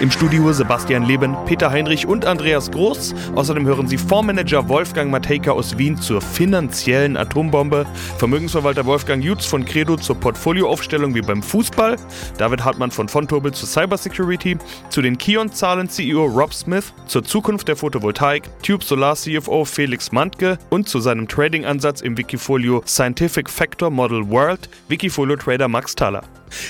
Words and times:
Im 0.00 0.10
Studio 0.10 0.52
Sebastian 0.52 1.04
Leben, 1.04 1.36
Peter 1.46 1.70
Heinrich 1.70 2.06
und 2.06 2.24
Andreas 2.24 2.70
Groß. 2.70 3.14
Außerdem 3.34 3.66
hören 3.66 3.86
Sie 3.86 3.98
Fondsmanager 3.98 4.68
Wolfgang 4.68 5.10
Matejka 5.10 5.50
aus 5.52 5.76
Wien 5.76 5.96
zur 5.96 6.20
finanziellen 6.20 7.16
Atombombe, 7.16 7.86
Vermögensverwalter 8.18 8.86
Wolfgang 8.86 9.22
Jutz 9.22 9.44
von 9.44 9.64
Credo 9.64 9.96
zur 9.96 10.16
Portfolioaufstellung 10.16 11.14
wie 11.14 11.22
beim 11.22 11.42
Fußball, 11.42 11.96
David 12.38 12.64
Hartmann 12.64 12.90
von 12.90 13.08
Fontobel 13.08 13.52
zur 13.52 13.68
Cybersecurity, 13.68 14.56
zu 14.88 15.02
den 15.02 15.18
Kion-Zahlen 15.18 15.88
CEO 15.88 16.24
Rob 16.24 16.54
Smith, 16.54 16.92
zur 17.06 17.24
Zukunft 17.24 17.68
der 17.68 17.76
Photovoltaik, 17.76 18.44
Tube 18.62 18.82
Solar 18.82 19.16
CFO 19.16 19.64
Felix 19.64 20.12
Mantke 20.12 20.58
und 20.70 20.88
zu 20.88 21.00
seinem 21.00 21.28
Trading-Ansatz 21.28 22.00
im 22.00 22.16
Wikifolio 22.16 22.82
Scientific 22.86 23.50
Factor 23.50 23.90
Model 23.90 24.28
World 24.30 24.68
Wikifolio 24.88 25.36
Trader 25.36 25.68
Max 25.68 25.94
Thaler. 25.94 26.22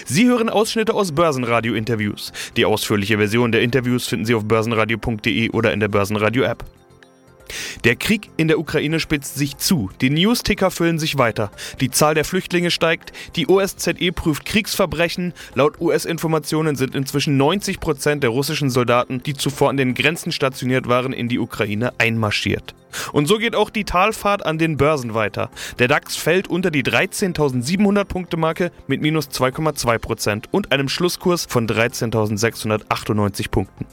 Sie 0.04 0.26
hören 0.26 0.48
Ausschnitte 0.48 0.94
aus 0.94 1.12
Börsenradio-Interviews. 1.12 2.32
Die 2.56 2.64
ausführliche 2.80 3.18
Version 3.18 3.52
der 3.52 3.60
Interviews 3.60 4.06
finden 4.06 4.24
Sie 4.24 4.34
auf 4.34 4.46
börsenradio.de 4.46 5.50
oder 5.50 5.74
in 5.74 5.80
der 5.80 5.88
Börsenradio-App. 5.88 6.64
Der 7.84 7.96
Krieg 7.96 8.30
in 8.36 8.48
der 8.48 8.58
Ukraine 8.58 9.00
spitzt 9.00 9.36
sich 9.36 9.56
zu, 9.56 9.90
die 10.00 10.10
News-Ticker 10.10 10.70
füllen 10.70 10.98
sich 10.98 11.18
weiter, 11.18 11.50
die 11.80 11.90
Zahl 11.90 12.14
der 12.14 12.24
Flüchtlinge 12.24 12.70
steigt, 12.70 13.12
die 13.36 13.48
OSZE 13.48 14.12
prüft 14.12 14.44
Kriegsverbrechen, 14.44 15.32
laut 15.54 15.80
US-Informationen 15.80 16.76
sind 16.76 16.94
inzwischen 16.94 17.36
90 17.36 17.80
Prozent 17.80 18.22
der 18.22 18.30
russischen 18.30 18.70
Soldaten, 18.70 19.22
die 19.22 19.34
zuvor 19.34 19.70
an 19.70 19.76
den 19.76 19.94
Grenzen 19.94 20.32
stationiert 20.32 20.88
waren, 20.88 21.12
in 21.12 21.28
die 21.28 21.38
Ukraine 21.38 21.92
einmarschiert. 21.98 22.74
Und 23.12 23.26
so 23.26 23.38
geht 23.38 23.54
auch 23.54 23.70
die 23.70 23.84
Talfahrt 23.84 24.44
an 24.44 24.58
den 24.58 24.76
Börsen 24.76 25.14
weiter. 25.14 25.50
Der 25.78 25.88
DAX 25.88 26.16
fällt 26.16 26.48
unter 26.48 26.70
die 26.70 26.82
13.700 26.82 28.04
Punkte 28.04 28.36
Marke 28.36 28.72
mit 28.86 29.00
minus 29.00 29.28
2,2 29.28 29.98
Prozent 29.98 30.48
und 30.50 30.72
einem 30.72 30.88
Schlusskurs 30.88 31.46
von 31.48 31.66
13.698 31.66 33.50
Punkten. 33.50 33.86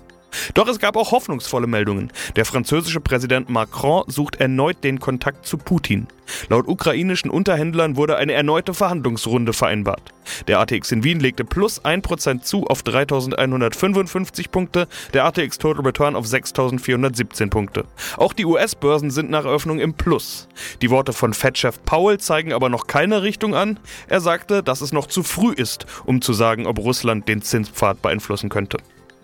Doch 0.54 0.68
es 0.68 0.80
gab 0.80 0.96
auch 0.96 1.12
hoffnungsvolle 1.12 1.68
Meldungen. 1.68 2.12
Der 2.36 2.46
französische 2.46 3.00
Präsident 3.00 3.50
Macron 3.50 4.04
sucht 4.08 4.38
erneut 4.38 4.84
den 4.84 5.00
Kontakt 5.00 5.46
zu 5.46 5.58
Putin. 5.58 6.08
Laut 6.50 6.68
ukrainischen 6.68 7.30
Unterhändlern 7.30 7.96
wurde 7.96 8.18
eine 8.18 8.34
erneute 8.34 8.74
Verhandlungsrunde 8.74 9.54
vereinbart. 9.54 10.14
Der 10.48 10.60
ATX 10.60 10.92
in 10.92 11.04
Wien 11.04 11.20
legte 11.20 11.46
plus 11.46 11.84
1% 11.84 12.42
zu 12.42 12.68
auf 12.68 12.84
3155 12.84 14.52
Punkte, 14.52 14.88
der 15.14 15.26
ATX 15.26 15.58
Total 15.58 15.86
Return 15.86 16.16
auf 16.16 16.28
6417 16.28 17.50
Punkte. 17.50 17.86
Auch 18.18 18.34
die 18.34 18.46
US-Börsen 18.46 19.12
sind 19.12 19.30
nach 19.30 19.46
Eröffnung 19.46 19.80
im 19.80 19.94
Plus. 19.94 20.48
Die 20.82 20.90
Worte 20.90 21.14
von 21.14 21.34
Fed-Chef 21.34 21.82
Powell 21.86 22.20
zeigen 22.20 22.54
aber 22.54 22.70
noch 22.70 22.88
keine 22.88 23.22
Richtung 23.24 23.56
an. 23.56 23.80
Er 24.08 24.20
sagte, 24.20 24.64
dass 24.64 24.82
es 24.82 24.92
noch 24.92 25.08
zu 25.08 25.24
früh 25.24 25.54
ist, 25.54 25.86
um 26.06 26.22
zu 26.22 26.34
sagen, 26.34 26.68
ob 26.68 26.80
Russland 26.80 27.28
den 27.28 27.42
Zinspfad 27.42 28.02
beeinflussen 28.02 28.50
könnte. 28.50 28.78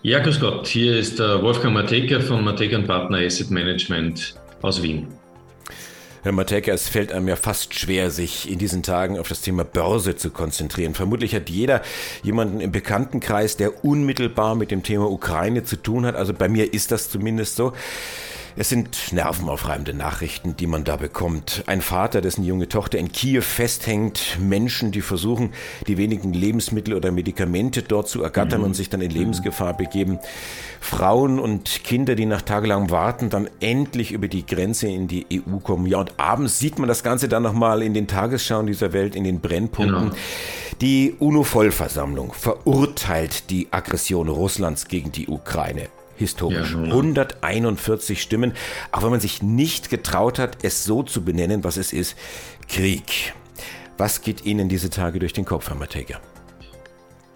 Ja, 0.06 0.20
grüß 0.20 0.42
Gott. 0.42 0.68
Hier 0.68 0.98
ist 1.00 1.20
Wolfgang 1.20 1.74
Mateka 1.74 2.20
von 2.20 2.44
Mateka 2.44 2.78
Partner 2.80 3.20
Asset 3.20 3.50
Management 3.52 4.36
aus 4.62 4.84
Wien. 4.84 5.08
Herr 6.24 6.34
Mateka, 6.34 6.74
es 6.74 6.90
fällt 6.90 7.14
einem 7.14 7.30
ja 7.30 7.38
fast 7.38 7.74
schwer, 7.74 8.12
sich 8.12 8.52
in 8.52 8.60
diesen 8.60 8.84
Tagen 8.84 9.18
auf 9.18 9.30
das 9.30 9.40
Thema 9.40 9.64
Börse 9.64 10.18
zu 10.18 10.30
konzentrieren. 10.30 10.94
Vermutlich 10.94 11.34
hat 11.34 11.50
jeder 11.50 11.82
jemanden 12.22 12.60
im 12.60 12.74
Bekanntenkreis, 12.74 13.56
der 13.56 13.86
unmittelbar 13.86 14.56
mit 14.56 14.72
dem 14.72 14.84
Thema 14.84 15.10
Ukraine 15.10 15.64
zu 15.64 15.78
tun 15.78 16.06
hat. 16.06 16.18
Also 16.18 16.34
bei 16.34 16.50
mir 16.50 16.74
ist 16.74 16.92
das 16.92 17.10
zumindest 17.10 17.56
so. 17.56 17.72
Es 18.56 18.70
sind 18.70 19.12
nervenaufreibende 19.12 19.96
Nachrichten, 19.96 20.56
die 20.56 20.68
man 20.68 20.84
da 20.84 20.96
bekommt. 20.96 21.64
Ein 21.66 21.82
Vater, 21.82 22.22
dessen 22.22 22.44
junge 22.44 22.70
Tochter 22.70 23.00
in 23.00 23.12
Kiew 23.12 23.42
festhängt, 23.42 24.38
Menschen, 24.40 24.92
die 24.92 25.02
versuchen, 25.02 25.54
die 25.88 25.98
wenigen 25.98 26.34
Lebensmittel 26.34 26.94
oder 26.94 27.12
Medikamente 27.12 27.82
dort 27.82 28.08
zu 28.08 28.22
ergattern 28.22 28.60
mhm. 28.60 28.68
und 28.68 28.74
sich 28.76 28.90
dann 28.90 29.02
in 29.02 29.10
Lebensgefahr 29.10 29.76
begeben. 29.76 30.20
Frauen 30.80 31.40
und 31.40 31.84
Kinder, 31.84 32.14
die 32.14 32.28
nach 32.28 32.44
tagelangem 32.44 32.92
Warten 32.92 33.32
dann 33.32 33.50
endlich 33.60 34.12
über 34.12 34.28
die 34.28 34.46
Grenze 34.46 34.88
in 34.88 35.08
die 35.08 35.26
EU 35.32 35.58
kommen. 35.58 35.88
Ja, 35.88 36.00
und 36.00 36.14
abends 36.18 36.60
sieht 36.60 36.78
man 36.78 36.88
das 36.88 37.02
Ganze 37.02 37.28
dann 37.28 37.42
nochmal 37.42 37.82
in 37.82 37.96
den 37.96 38.06
Tagesschauen 38.06 38.68
dieser 38.68 38.94
Welt, 38.94 39.16
in 39.16 39.24
den 39.24 39.40
Brennpunkten. 39.40 40.10
Genau. 40.10 40.16
Die 40.80 41.16
UNO-Vollversammlung 41.18 42.34
verurteilt 42.34 43.50
die 43.50 43.70
Aggression 43.72 44.28
Russlands 44.28 44.88
gegen 44.88 45.12
die 45.12 45.28
Ukraine 45.28 45.90
historisch. 46.24 46.74
Ja, 46.74 46.84
141 46.84 48.22
Stimmen, 48.22 48.54
auch 48.92 49.04
wenn 49.04 49.12
man 49.12 49.20
sich 49.20 49.44
nicht 49.44 49.90
getraut 49.90 50.40
hat, 50.40 50.64
es 50.64 50.84
so 50.84 51.04
zu 51.04 51.24
benennen, 51.24 51.64
was 51.64 51.78
es 51.78 51.94
ist. 51.94 52.18
Krieg. 52.68 53.34
Was 53.98 54.22
geht 54.22 54.46
Ihnen 54.46 54.70
diese 54.70 54.90
Tage 54.90 55.20
durch 55.20 55.34
den 55.34 55.46
Kopf, 55.46 55.70
Herr 55.70 55.76
Matega? 55.76 56.20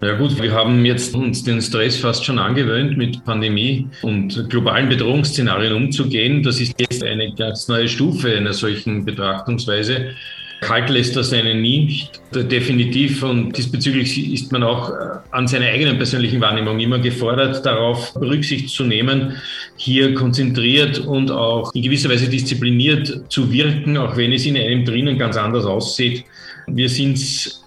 Ja 0.00 0.16
gut, 0.16 0.40
wir 0.40 0.52
haben 0.52 0.84
jetzt 0.84 1.14
uns 1.16 1.42
den 1.42 1.60
Stress 1.60 1.96
fast 1.96 2.24
schon 2.24 2.38
angewöhnt, 2.38 2.96
mit 2.96 3.24
Pandemie 3.24 3.88
und 4.02 4.48
globalen 4.48 4.88
Bedrohungsszenarien 4.88 5.72
umzugehen. 5.72 6.42
Das 6.44 6.60
ist 6.60 6.80
jetzt 6.80 7.02
eine 7.02 7.34
ganz 7.34 7.66
neue 7.66 7.88
Stufe 7.88 8.32
einer 8.36 8.52
solchen 8.52 9.04
Betrachtungsweise. 9.04 10.12
Kalt 10.60 10.90
lässt 10.90 11.14
das 11.14 11.32
einen 11.32 11.62
nicht, 11.62 12.20
definitiv. 12.34 13.22
Und 13.22 13.56
diesbezüglich 13.56 14.32
ist 14.32 14.50
man 14.50 14.64
auch 14.64 14.90
äh, 14.90 14.94
an 15.30 15.46
seiner 15.46 15.66
eigenen 15.66 15.96
persönlichen 15.98 16.40
Wahrnehmung 16.40 16.80
immer 16.80 16.98
gefordert, 16.98 17.64
darauf 17.64 18.16
Rücksicht 18.16 18.68
zu 18.70 18.84
nehmen, 18.84 19.36
hier 19.76 20.14
konzentriert 20.14 20.98
und 20.98 21.30
auch 21.30 21.72
in 21.74 21.82
gewisser 21.82 22.10
Weise 22.10 22.28
diszipliniert 22.28 23.22
zu 23.28 23.52
wirken, 23.52 23.96
auch 23.96 24.16
wenn 24.16 24.32
es 24.32 24.46
in 24.46 24.56
einem 24.56 24.84
drinnen 24.84 25.16
ganz 25.16 25.36
anders 25.36 25.64
aussieht. 25.64 26.24
Wir 26.66 26.88
sind 26.88 27.20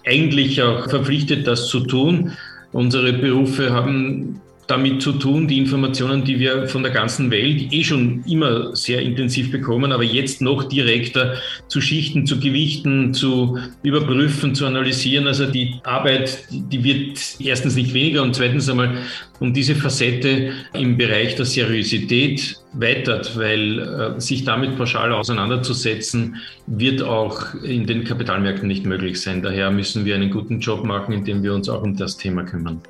eigentlich 0.06 0.60
auch 0.62 0.88
verpflichtet, 0.88 1.46
das 1.46 1.68
zu 1.68 1.80
tun. 1.80 2.32
Unsere 2.72 3.14
Berufe 3.14 3.72
haben 3.72 4.40
damit 4.66 5.02
zu 5.02 5.12
tun, 5.12 5.48
die 5.48 5.58
Informationen, 5.58 6.24
die 6.24 6.38
wir 6.38 6.68
von 6.68 6.82
der 6.82 6.92
ganzen 6.92 7.30
Welt 7.30 7.72
eh 7.72 7.84
schon 7.84 8.24
immer 8.26 8.74
sehr 8.76 9.02
intensiv 9.02 9.50
bekommen, 9.50 9.92
aber 9.92 10.04
jetzt 10.04 10.40
noch 10.40 10.64
direkter 10.64 11.34
zu 11.68 11.80
schichten, 11.80 12.26
zu 12.26 12.38
gewichten, 12.38 13.12
zu 13.12 13.58
überprüfen, 13.82 14.54
zu 14.54 14.66
analysieren. 14.66 15.26
Also 15.26 15.46
die 15.46 15.74
Arbeit, 15.84 16.46
die 16.50 16.84
wird 16.84 17.18
erstens 17.40 17.74
nicht 17.74 17.92
weniger 17.92 18.22
und 18.22 18.34
zweitens 18.34 18.68
einmal 18.68 18.96
um 19.40 19.52
diese 19.52 19.74
Facette 19.74 20.52
im 20.72 20.96
Bereich 20.96 21.34
der 21.34 21.44
Seriosität 21.44 22.56
weitert, 22.74 23.36
weil 23.36 23.80
äh, 23.80 24.20
sich 24.20 24.44
damit 24.44 24.76
pauschal 24.76 25.12
auseinanderzusetzen, 25.12 26.36
wird 26.66 27.02
auch 27.02 27.54
in 27.64 27.86
den 27.86 28.04
Kapitalmärkten 28.04 28.68
nicht 28.68 28.86
möglich 28.86 29.20
sein. 29.20 29.42
Daher 29.42 29.70
müssen 29.70 30.04
wir 30.04 30.14
einen 30.14 30.30
guten 30.30 30.60
Job 30.60 30.84
machen, 30.84 31.12
indem 31.12 31.42
wir 31.42 31.52
uns 31.52 31.68
auch 31.68 31.82
um 31.82 31.96
das 31.96 32.16
Thema 32.16 32.44
kümmern. 32.44 32.80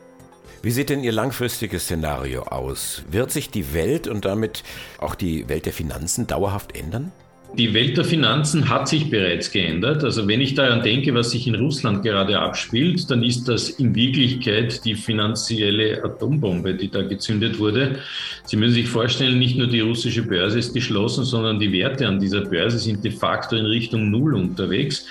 Wie 0.64 0.70
sieht 0.70 0.90
denn 0.90 1.02
Ihr 1.02 1.10
langfristiges 1.10 1.82
Szenario 1.84 2.44
aus? 2.44 3.02
Wird 3.10 3.32
sich 3.32 3.50
die 3.50 3.74
Welt 3.74 4.06
und 4.06 4.24
damit 4.24 4.62
auch 4.98 5.16
die 5.16 5.48
Welt 5.48 5.66
der 5.66 5.72
Finanzen 5.72 6.28
dauerhaft 6.28 6.76
ändern? 6.76 7.10
Die 7.58 7.74
Welt 7.74 7.96
der 7.96 8.04
Finanzen 8.04 8.70
hat 8.70 8.88
sich 8.88 9.10
bereits 9.10 9.50
geändert. 9.50 10.04
Also 10.04 10.28
wenn 10.28 10.40
ich 10.40 10.54
daran 10.54 10.82
denke, 10.82 11.12
was 11.14 11.32
sich 11.32 11.48
in 11.48 11.56
Russland 11.56 12.04
gerade 12.04 12.38
abspielt, 12.38 13.10
dann 13.10 13.24
ist 13.24 13.48
das 13.48 13.70
in 13.70 13.92
Wirklichkeit 13.94 14.84
die 14.84 14.94
finanzielle 14.94 16.02
Atombombe, 16.04 16.74
die 16.74 16.88
da 16.88 17.02
gezündet 17.02 17.58
wurde. 17.58 17.98
Sie 18.44 18.56
müssen 18.56 18.74
sich 18.74 18.88
vorstellen, 18.88 19.40
nicht 19.40 19.58
nur 19.58 19.66
die 19.66 19.80
russische 19.80 20.22
Börse 20.22 20.60
ist 20.60 20.74
geschlossen, 20.74 21.24
sondern 21.24 21.58
die 21.58 21.72
Werte 21.72 22.06
an 22.06 22.20
dieser 22.20 22.42
Börse 22.42 22.78
sind 22.78 23.04
de 23.04 23.10
facto 23.10 23.56
in 23.56 23.66
Richtung 23.66 24.12
Null 24.12 24.34
unterwegs. 24.34 25.06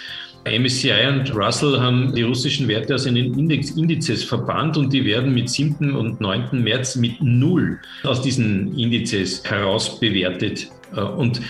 MSCI 0.46 1.08
und 1.08 1.36
Russell 1.36 1.80
haben 1.80 2.14
die 2.16 2.24
russischen 2.24 2.68
Werte 2.68 2.96
aus 2.96 3.04
den 3.04 3.16
Index, 3.16 3.72
Indizes 3.72 4.24
verbannt 4.24 4.76
und 4.78 4.92
die 4.92 5.06
werden 5.06 5.34
mit 5.34 5.50
7. 5.50 5.96
und 5.96 6.20
9. 6.20 6.64
März 6.64 6.96
mit 6.96 7.22
Null 7.22 7.80
aus 8.04 8.22
diesen 8.22 8.78
Indizes 8.78 9.44
heraus 9.44 10.00
bewertet. 10.00 10.68
Äh, 10.96 11.02
und 11.02 11.42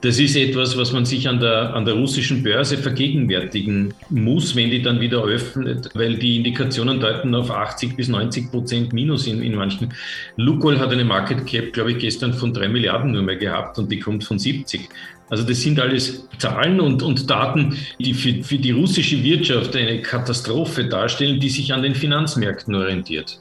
das 0.00 0.18
ist 0.20 0.36
etwas, 0.36 0.76
was 0.76 0.92
man 0.92 1.04
sich 1.04 1.28
an 1.28 1.40
der, 1.40 1.74
an 1.74 1.84
der 1.84 1.94
russischen 1.94 2.42
Börse 2.42 2.78
vergegenwärtigen 2.78 3.92
muss, 4.10 4.54
wenn 4.54 4.70
die 4.70 4.80
dann 4.80 5.00
wieder 5.00 5.24
öffnet, 5.24 5.90
weil 5.94 6.16
die 6.16 6.36
Indikationen 6.36 7.00
deuten 7.00 7.34
auf 7.34 7.50
80 7.50 7.96
bis 7.96 8.08
90 8.08 8.50
Prozent 8.50 8.92
Minus 8.92 9.26
in, 9.26 9.42
in 9.42 9.56
manchen. 9.56 9.92
Lukoil 10.36 10.78
hat 10.78 10.92
eine 10.92 11.04
Market 11.04 11.46
Cap, 11.46 11.72
glaube 11.72 11.92
ich, 11.92 11.98
gestern 11.98 12.32
von 12.32 12.52
drei 12.52 12.68
Milliarden 12.68 13.10
nur 13.10 13.22
mehr 13.22 13.36
gehabt 13.36 13.78
und 13.78 13.90
die 13.90 13.98
kommt 13.98 14.22
von 14.22 14.38
70. 14.38 14.88
Also 15.30 15.44
das 15.44 15.60
sind 15.60 15.78
alles 15.78 16.26
Zahlen 16.38 16.80
und, 16.80 17.02
und 17.02 17.28
Daten, 17.28 17.76
die 17.98 18.14
für, 18.14 18.42
für 18.42 18.56
die 18.56 18.70
russische 18.70 19.22
Wirtschaft 19.22 19.76
eine 19.76 20.00
Katastrophe 20.00 20.84
darstellen, 20.84 21.38
die 21.40 21.50
sich 21.50 21.72
an 21.74 21.82
den 21.82 21.94
Finanzmärkten 21.94 22.74
orientiert. 22.74 23.38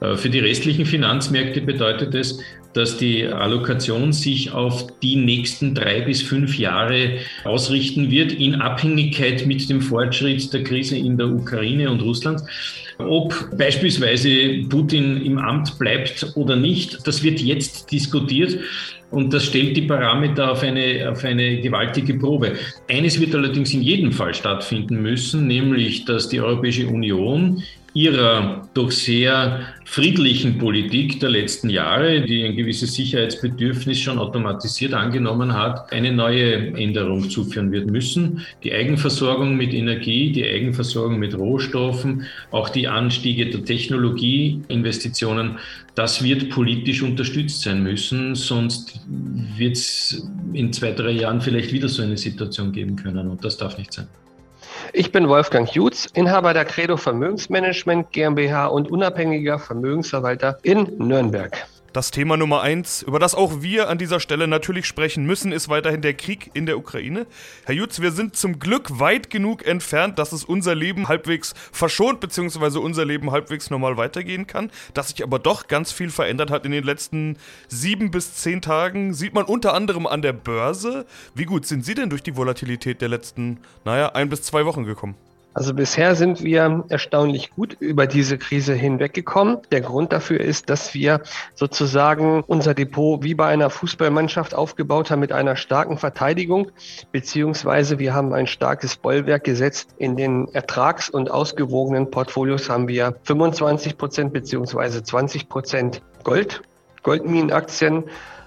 Äh, 0.00 0.16
für 0.16 0.28
die 0.28 0.38
restlichen 0.38 0.86
Finanzmärkte 0.86 1.62
bedeutet 1.62 2.14
es, 2.14 2.38
dass 2.76 2.98
die 2.98 3.24
Allokation 3.24 4.12
sich 4.12 4.52
auf 4.52 4.86
die 5.00 5.16
nächsten 5.16 5.74
drei 5.74 6.02
bis 6.02 6.20
fünf 6.20 6.58
Jahre 6.58 7.18
ausrichten 7.44 8.10
wird, 8.10 8.32
in 8.32 8.56
Abhängigkeit 8.56 9.46
mit 9.46 9.68
dem 9.70 9.80
Fortschritt 9.80 10.52
der 10.52 10.62
Krise 10.62 10.96
in 10.96 11.16
der 11.16 11.28
Ukraine 11.28 11.90
und 11.90 12.02
Russland. 12.02 12.42
Ob 12.98 13.34
beispielsweise 13.56 14.64
Putin 14.68 15.22
im 15.22 15.38
Amt 15.38 15.78
bleibt 15.78 16.32
oder 16.34 16.56
nicht, 16.56 17.06
das 17.06 17.22
wird 17.22 17.40
jetzt 17.40 17.90
diskutiert. 17.90 18.58
Und 19.10 19.32
das 19.32 19.46
stellt 19.46 19.76
die 19.76 19.82
Parameter 19.82 20.50
auf 20.50 20.62
eine, 20.62 21.08
auf 21.10 21.24
eine 21.24 21.60
gewaltige 21.60 22.14
Probe. 22.14 22.54
Eines 22.88 23.20
wird 23.20 23.34
allerdings 23.34 23.72
in 23.72 23.82
jedem 23.82 24.12
Fall 24.12 24.34
stattfinden 24.34 25.00
müssen, 25.00 25.46
nämlich 25.46 26.04
dass 26.04 26.28
die 26.28 26.40
Europäische 26.40 26.86
Union 26.88 27.62
ihrer 27.96 28.68
doch 28.74 28.90
sehr 28.90 29.60
friedlichen 29.86 30.58
Politik 30.58 31.18
der 31.18 31.30
letzten 31.30 31.70
Jahre, 31.70 32.20
die 32.20 32.44
ein 32.44 32.54
gewisses 32.54 32.94
Sicherheitsbedürfnis 32.94 33.98
schon 33.98 34.18
automatisiert 34.18 34.92
angenommen 34.92 35.54
hat, 35.54 35.90
eine 35.94 36.12
neue 36.12 36.74
Änderung 36.76 37.30
zuführen 37.30 37.72
wird 37.72 37.90
müssen. 37.90 38.44
Die 38.62 38.74
Eigenversorgung 38.74 39.56
mit 39.56 39.72
Energie, 39.72 40.30
die 40.30 40.44
Eigenversorgung 40.44 41.18
mit 41.18 41.38
Rohstoffen, 41.38 42.26
auch 42.50 42.68
die 42.68 42.86
Anstiege 42.86 43.48
der 43.48 43.64
Technologieinvestitionen, 43.64 45.56
das 45.94 46.22
wird 46.22 46.50
politisch 46.50 47.02
unterstützt 47.02 47.62
sein 47.62 47.82
müssen, 47.82 48.34
sonst 48.34 49.00
wird 49.56 49.76
es 49.76 50.28
in 50.52 50.70
zwei, 50.70 50.92
drei 50.92 51.12
Jahren 51.12 51.40
vielleicht 51.40 51.72
wieder 51.72 51.88
so 51.88 52.02
eine 52.02 52.18
Situation 52.18 52.72
geben 52.72 52.96
können 52.96 53.30
und 53.30 53.42
das 53.42 53.56
darf 53.56 53.78
nicht 53.78 53.94
sein. 53.94 54.06
Ich 54.98 55.12
bin 55.12 55.28
Wolfgang 55.28 55.70
Jutz, 55.74 56.06
Inhaber 56.14 56.54
der 56.54 56.64
Credo 56.64 56.96
Vermögensmanagement 56.96 58.12
GmbH 58.12 58.68
und 58.68 58.90
unabhängiger 58.90 59.58
Vermögensverwalter 59.58 60.58
in 60.62 60.84
Nürnberg. 60.96 61.66
Das 61.96 62.10
Thema 62.10 62.36
Nummer 62.36 62.60
eins, 62.60 63.00
über 63.00 63.18
das 63.18 63.34
auch 63.34 63.62
wir 63.62 63.88
an 63.88 63.96
dieser 63.96 64.20
Stelle 64.20 64.46
natürlich 64.46 64.84
sprechen 64.84 65.24
müssen, 65.24 65.50
ist 65.50 65.70
weiterhin 65.70 66.02
der 66.02 66.12
Krieg 66.12 66.50
in 66.52 66.66
der 66.66 66.76
Ukraine. 66.76 67.26
Herr 67.64 67.74
Jutz, 67.74 68.02
wir 68.02 68.12
sind 68.12 68.36
zum 68.36 68.58
Glück 68.58 69.00
weit 69.00 69.30
genug 69.30 69.66
entfernt, 69.66 70.18
dass 70.18 70.32
es 70.32 70.44
unser 70.44 70.74
Leben 70.74 71.08
halbwegs 71.08 71.54
verschont, 71.72 72.20
beziehungsweise 72.20 72.80
unser 72.80 73.06
Leben 73.06 73.30
halbwegs 73.30 73.70
normal 73.70 73.96
weitergehen 73.96 74.46
kann. 74.46 74.70
Dass 74.92 75.08
sich 75.08 75.22
aber 75.22 75.38
doch 75.38 75.68
ganz 75.68 75.90
viel 75.90 76.10
verändert 76.10 76.50
hat 76.50 76.66
in 76.66 76.72
den 76.72 76.84
letzten 76.84 77.38
sieben 77.68 78.10
bis 78.10 78.34
zehn 78.34 78.60
Tagen, 78.60 79.14
sieht 79.14 79.32
man 79.32 79.46
unter 79.46 79.72
anderem 79.72 80.06
an 80.06 80.20
der 80.20 80.34
Börse. 80.34 81.06
Wie 81.34 81.46
gut 81.46 81.64
sind 81.64 81.82
Sie 81.82 81.94
denn 81.94 82.10
durch 82.10 82.22
die 82.22 82.36
Volatilität 82.36 83.00
der 83.00 83.08
letzten, 83.08 83.60
naja, 83.86 84.10
ein 84.12 84.28
bis 84.28 84.42
zwei 84.42 84.66
Wochen 84.66 84.84
gekommen? 84.84 85.14
Also 85.56 85.72
bisher 85.72 86.14
sind 86.16 86.44
wir 86.44 86.84
erstaunlich 86.90 87.50
gut 87.50 87.78
über 87.80 88.06
diese 88.06 88.36
Krise 88.36 88.74
hinweggekommen. 88.74 89.56
Der 89.70 89.80
Grund 89.80 90.12
dafür 90.12 90.38
ist, 90.38 90.68
dass 90.68 90.92
wir 90.92 91.22
sozusagen 91.54 92.44
unser 92.46 92.74
Depot 92.74 93.22
wie 93.22 93.34
bei 93.34 93.46
einer 93.46 93.70
Fußballmannschaft 93.70 94.54
aufgebaut 94.54 95.10
haben 95.10 95.20
mit 95.20 95.32
einer 95.32 95.56
starken 95.56 95.96
Verteidigung, 95.96 96.72
beziehungsweise 97.10 97.98
wir 97.98 98.12
haben 98.12 98.34
ein 98.34 98.46
starkes 98.46 98.96
Bollwerk 98.96 99.44
gesetzt. 99.44 99.94
In 99.96 100.14
den 100.14 100.46
ertrags- 100.48 101.08
und 101.08 101.30
ausgewogenen 101.30 102.10
Portfolios 102.10 102.68
haben 102.68 102.86
wir 102.86 103.16
25 103.22 103.96
Prozent 103.96 104.34
beziehungsweise 104.34 105.02
20 105.02 105.48
Prozent 105.48 106.02
Gold, 106.22 106.60
Goldminenaktien, 107.02 108.04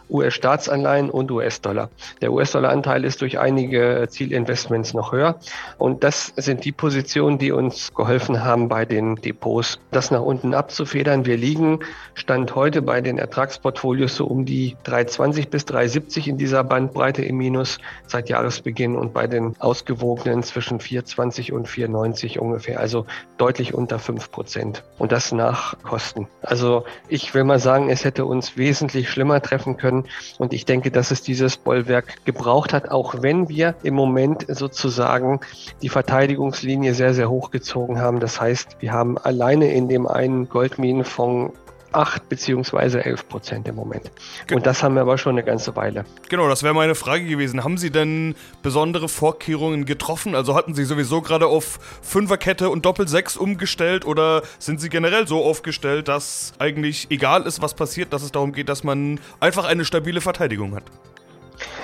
US-Staatsanleihen 0.09 1.09
und 1.09 1.31
US-Dollar. 1.31 1.89
Der 2.21 2.31
US-Dollar-Anteil 2.31 3.05
ist 3.05 3.21
durch 3.21 3.39
einige 3.39 4.07
Zielinvestments 4.09 4.93
noch 4.93 5.11
höher. 5.11 5.39
Und 5.77 6.03
das 6.03 6.33
sind 6.35 6.65
die 6.65 6.71
Positionen, 6.71 7.37
die 7.37 7.51
uns 7.51 7.93
geholfen 7.93 8.43
haben, 8.43 8.69
bei 8.69 8.85
den 8.85 9.15
Depots 9.15 9.79
das 9.91 10.11
nach 10.11 10.21
unten 10.21 10.53
abzufedern. 10.53 11.25
Wir 11.25 11.37
liegen 11.37 11.79
Stand 12.13 12.55
heute 12.55 12.81
bei 12.81 13.01
den 13.01 13.17
Ertragsportfolios 13.17 14.15
so 14.15 14.25
um 14.25 14.45
die 14.45 14.75
320 14.83 15.49
bis 15.49 15.65
370 15.65 16.27
in 16.27 16.37
dieser 16.37 16.63
Bandbreite 16.63 17.23
im 17.23 17.37
Minus 17.37 17.79
seit 18.07 18.29
Jahresbeginn 18.29 18.95
und 18.95 19.13
bei 19.13 19.27
den 19.27 19.55
ausgewogenen 19.59 20.43
zwischen 20.43 20.79
420 20.79 21.53
und 21.53 21.67
490 21.67 22.39
ungefähr, 22.39 22.79
also 22.79 23.05
deutlich 23.37 23.73
unter 23.73 23.99
5 23.99 24.31
Prozent. 24.31 24.83
Und 24.97 25.11
das 25.11 25.31
nach 25.31 25.77
Kosten. 25.83 26.27
Also 26.41 26.85
ich 27.07 27.33
will 27.33 27.43
mal 27.43 27.59
sagen, 27.59 27.89
es 27.89 28.05
hätte 28.05 28.25
uns 28.25 28.57
wesentlich 28.57 29.09
schlimmer 29.09 29.41
treffen 29.41 29.77
können 29.77 29.98
und 30.37 30.53
ich 30.53 30.65
denke, 30.65 30.91
dass 30.91 31.11
es 31.11 31.21
dieses 31.21 31.57
Bollwerk 31.57 32.25
gebraucht 32.25 32.73
hat, 32.73 32.91
auch 32.91 33.21
wenn 33.21 33.49
wir 33.49 33.75
im 33.83 33.93
Moment 33.93 34.45
sozusagen 34.47 35.39
die 35.81 35.89
Verteidigungslinie 35.89 36.93
sehr, 36.93 37.13
sehr 37.13 37.29
hochgezogen 37.29 37.99
haben. 37.99 38.19
Das 38.19 38.39
heißt, 38.39 38.77
wir 38.79 38.91
haben 38.91 39.17
alleine 39.17 39.71
in 39.73 39.87
dem 39.87 40.07
einen 40.07 40.49
Goldminenfonds 40.49 41.53
8 41.91 42.29
beziehungsweise 42.29 43.03
11 43.03 43.27
Prozent 43.27 43.67
im 43.67 43.75
Moment. 43.75 44.11
Und 44.51 44.65
das 44.65 44.83
haben 44.83 44.95
wir 44.95 45.01
aber 45.01 45.17
schon 45.17 45.33
eine 45.33 45.43
ganze 45.43 45.75
Weile. 45.75 46.05
Genau, 46.29 46.47
das 46.47 46.63
wäre 46.63 46.73
meine 46.73 46.95
Frage 46.95 47.25
gewesen. 47.25 47.63
Haben 47.63 47.77
Sie 47.77 47.91
denn 47.91 48.35
besondere 48.61 49.09
Vorkehrungen 49.09 49.85
getroffen? 49.85 50.35
Also 50.35 50.55
hatten 50.55 50.73
Sie 50.73 50.85
sowieso 50.85 51.21
gerade 51.21 51.47
auf 51.47 51.79
Fünferkette 52.01 52.69
und 52.69 52.85
Doppel-Sechs 52.85 53.37
umgestellt 53.37 54.05
oder 54.05 54.43
sind 54.59 54.81
Sie 54.81 54.89
generell 54.89 55.27
so 55.27 55.43
aufgestellt, 55.43 56.07
dass 56.07 56.53
eigentlich 56.59 57.07
egal 57.09 57.43
ist, 57.43 57.61
was 57.61 57.73
passiert, 57.73 58.13
dass 58.13 58.23
es 58.23 58.31
darum 58.31 58.51
geht, 58.51 58.69
dass 58.69 58.83
man 58.83 59.19
einfach 59.39 59.65
eine 59.65 59.85
stabile 59.85 60.21
Verteidigung 60.21 60.75
hat? 60.75 60.83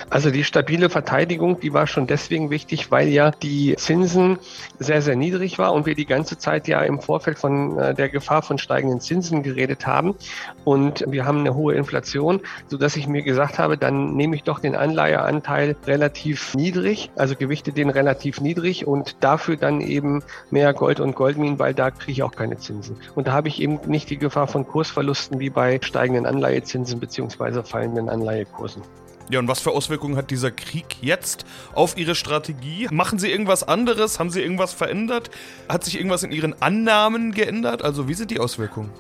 Also 0.10 0.32
die 0.32 0.44
stabile 0.44 0.90
Verteidigung, 0.90 1.60
die 1.60 1.74
war 1.74 1.88
schon 1.88 2.08
deswegen 2.08 2.50
wichtig, 2.50 2.92
weil 2.92 3.08
ja 3.08 3.32
die 3.32 3.76
Zinsen 3.76 4.38
sehr, 4.80 5.02
sehr 5.02 5.16
niedrig 5.16 5.58
war 5.58 5.74
und 5.74 5.86
wir 5.86 5.96
die 5.96 6.06
ganze 6.06 6.38
Zeit 6.38 6.68
ja 6.68 6.82
im 6.82 7.00
Vorfeld 7.02 7.40
von 7.40 7.78
äh, 7.78 7.94
der 7.94 8.10
Gefahr 8.10 8.42
von 8.42 8.58
steigenden 8.58 9.02
Zinsen 9.02 9.44
geredet 9.44 9.88
haben. 9.88 10.16
Und 10.64 11.04
wir 11.08 11.26
haben 11.26 11.40
eine 11.40 11.56
hohe 11.56 11.74
Inflation, 11.76 12.42
so 12.68 12.78
dass 12.78 12.96
ich 12.96 13.08
mir 13.08 13.24
gesagt 13.24 13.60
habe, 13.60 13.78
dann 13.78 14.16
nehme 14.16 14.36
ich 14.36 14.44
doch 14.44 14.60
den 14.60 14.76
Anleiheanteil 14.76 15.76
relativ 15.86 16.54
niedrig, 16.56 17.12
also 17.16 17.36
gewichte 17.36 17.72
den 17.72 17.90
relativ 17.90 18.42
niedrig 18.42 18.88
und 18.88 19.24
dafür 19.24 19.58
dann 19.58 19.82
eben 19.82 20.24
mehr 20.52 20.74
Gold 20.74 21.00
und 21.00 21.16
Goldminen, 21.16 21.60
weil 21.60 21.74
da 21.74 21.92
kriege 21.92 22.12
ich 22.12 22.24
auch 22.24 22.32
keine 22.32 22.58
Zinsen. 22.58 22.98
Und 23.16 23.28
da 23.28 23.34
habe 23.34 23.48
ich 23.48 23.62
eben 23.62 23.80
nicht 23.88 24.10
die 24.10 24.18
Gefahr 24.18 24.48
von 24.48 24.68
Kursverlusten 24.68 25.40
wie 25.40 25.50
bei 25.50 25.80
steigenden 25.82 26.26
Anleihezinsen 26.26 27.00
beziehungsweise 27.00 27.64
fallenden 27.64 28.10
Anleihekursen. 28.10 28.84
Ja, 29.30 29.40
und 29.40 29.48
was 29.48 29.60
für 29.60 29.72
Auswirkungen 29.72 30.18
hat 30.18 30.30
dieser 30.30 30.52
Krieg 30.52 30.98
jetzt 31.02 31.46
auf 31.74 31.98
Ihre 31.98 32.14
Strategie? 32.14 32.88
Machen 32.92 33.18
Sie 33.18 33.32
irgendwas 33.32 33.64
anderes? 33.64 34.20
Haben 34.20 34.30
Sie 34.30 34.42
irgendwas 34.42 34.74
verändert? 34.74 35.32
Hat 35.68 35.84
sich 35.84 35.98
irgendwas 35.98 36.22
in 36.22 36.32
Ihren 36.32 36.62
Annahmen 36.62 37.32
geändert? 37.32 37.82
Also 37.82 38.08
wie 38.08 38.14
sind 38.14 38.30
die 38.30 38.40
Auswirkungen? 38.40 38.92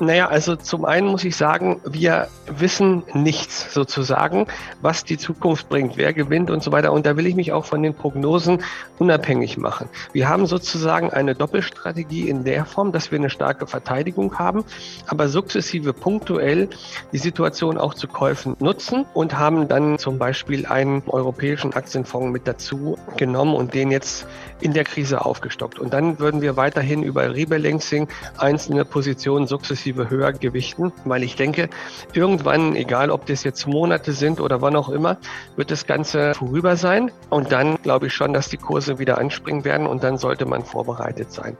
Naja, 0.00 0.26
also 0.26 0.56
zum 0.56 0.84
einen 0.84 1.06
muss 1.06 1.22
ich 1.22 1.36
sagen, 1.36 1.80
wir 1.84 2.26
wissen 2.48 3.04
nichts 3.12 3.72
sozusagen, 3.72 4.48
was 4.82 5.04
die 5.04 5.16
Zukunft 5.16 5.68
bringt, 5.68 5.96
wer 5.96 6.12
gewinnt 6.12 6.50
und 6.50 6.64
so 6.64 6.72
weiter. 6.72 6.92
Und 6.92 7.06
da 7.06 7.16
will 7.16 7.28
ich 7.28 7.36
mich 7.36 7.52
auch 7.52 7.64
von 7.64 7.80
den 7.80 7.94
Prognosen 7.94 8.64
unabhängig 8.98 9.56
machen. 9.56 9.88
Wir 10.12 10.28
haben 10.28 10.46
sozusagen 10.46 11.10
eine 11.10 11.36
Doppelstrategie 11.36 12.28
in 12.28 12.42
der 12.42 12.64
Form, 12.64 12.90
dass 12.90 13.12
wir 13.12 13.18
eine 13.20 13.30
starke 13.30 13.68
Verteidigung 13.68 14.36
haben, 14.36 14.64
aber 15.06 15.28
sukzessive 15.28 15.92
punktuell 15.92 16.68
die 17.12 17.18
Situation 17.18 17.78
auch 17.78 17.94
zu 17.94 18.08
Käufen 18.08 18.56
nutzen 18.58 19.06
und 19.14 19.38
haben 19.38 19.68
dann 19.68 19.98
zum 19.98 20.18
Beispiel 20.18 20.66
einen 20.66 21.04
europäischen 21.06 21.72
Aktienfonds 21.72 22.32
mit 22.32 22.48
dazu 22.48 22.98
genommen 23.16 23.54
und 23.54 23.74
den 23.74 23.92
jetzt 23.92 24.26
in 24.64 24.72
der 24.72 24.84
Krise 24.84 25.24
aufgestockt. 25.24 25.78
Und 25.78 25.92
dann 25.92 26.18
würden 26.18 26.40
wir 26.40 26.56
weiterhin 26.56 27.02
über 27.02 27.34
Rebalancing 27.34 28.08
einzelne 28.38 28.86
Positionen 28.86 29.46
sukzessive 29.46 30.08
höher 30.08 30.32
gewichten, 30.32 30.90
weil 31.04 31.22
ich 31.22 31.36
denke, 31.36 31.68
irgendwann, 32.14 32.74
egal 32.74 33.10
ob 33.10 33.26
das 33.26 33.44
jetzt 33.44 33.66
Monate 33.66 34.12
sind 34.12 34.40
oder 34.40 34.62
wann 34.62 34.74
auch 34.74 34.88
immer, 34.88 35.18
wird 35.56 35.70
das 35.70 35.86
Ganze 35.86 36.34
vorüber 36.34 36.76
sein. 36.76 37.12
Und 37.28 37.52
dann 37.52 37.76
glaube 37.82 38.06
ich 38.06 38.14
schon, 38.14 38.32
dass 38.32 38.48
die 38.48 38.56
Kurse 38.56 38.98
wieder 38.98 39.18
anspringen 39.18 39.66
werden 39.66 39.86
und 39.86 40.02
dann 40.02 40.16
sollte 40.16 40.46
man 40.46 40.64
vorbereitet 40.64 41.30
sein. 41.30 41.58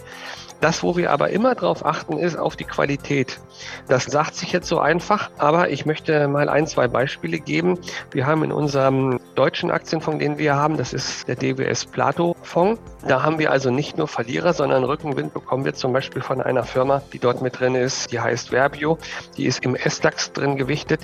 Das, 0.64 0.82
wo 0.82 0.96
wir 0.96 1.10
aber 1.10 1.28
immer 1.28 1.54
darauf 1.54 1.84
achten, 1.84 2.16
ist 2.16 2.36
auf 2.36 2.56
die 2.56 2.64
Qualität. 2.64 3.38
Das 3.86 4.06
sagt 4.06 4.34
sich 4.34 4.50
jetzt 4.50 4.66
so 4.66 4.78
einfach, 4.78 5.30
aber 5.36 5.68
ich 5.68 5.84
möchte 5.84 6.26
mal 6.26 6.48
ein, 6.48 6.66
zwei 6.66 6.88
Beispiele 6.88 7.38
geben. 7.38 7.78
Wir 8.12 8.26
haben 8.26 8.42
in 8.42 8.50
unserem 8.50 9.20
deutschen 9.34 9.70
Aktienfonds, 9.70 10.20
den 10.20 10.38
wir 10.38 10.56
haben, 10.56 10.78
das 10.78 10.94
ist 10.94 11.28
der 11.28 11.36
DWS 11.36 11.84
Plato 11.84 12.34
Fonds. 12.40 12.80
Da 13.06 13.22
haben 13.22 13.38
wir 13.38 13.50
also 13.50 13.70
nicht 13.70 13.98
nur 13.98 14.08
Verlierer, 14.08 14.54
sondern 14.54 14.84
Rückenwind 14.84 15.34
bekommen 15.34 15.66
wir 15.66 15.74
zum 15.74 15.92
Beispiel 15.92 16.22
von 16.22 16.40
einer 16.40 16.62
Firma, 16.62 17.02
die 17.12 17.18
dort 17.18 17.42
mit 17.42 17.60
drin 17.60 17.74
ist, 17.74 18.10
die 18.10 18.20
heißt 18.20 18.48
Verbio. 18.48 18.96
Die 19.36 19.44
ist 19.44 19.62
im 19.64 19.76
S-DAX 19.76 20.32
drin 20.32 20.56
gewichtet. 20.56 21.00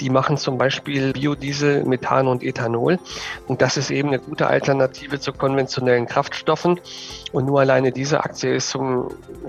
Die 0.00 0.08
machen 0.08 0.38
zum 0.38 0.56
Beispiel 0.56 1.12
Biodiesel, 1.12 1.84
Methan 1.84 2.28
und 2.28 2.42
Ethanol. 2.42 2.98
Und 3.46 3.60
das 3.60 3.76
ist 3.76 3.90
eben 3.90 4.08
eine 4.08 4.20
gute 4.20 4.46
Alternative 4.46 5.20
zu 5.20 5.34
konventionellen 5.34 6.06
Kraftstoffen. 6.06 6.80
Und 7.32 7.44
nur 7.44 7.60
alleine 7.60 7.92
diese 7.92 8.24
Aktie 8.24 8.54
ist 8.54 8.70
zum, 8.70 9.01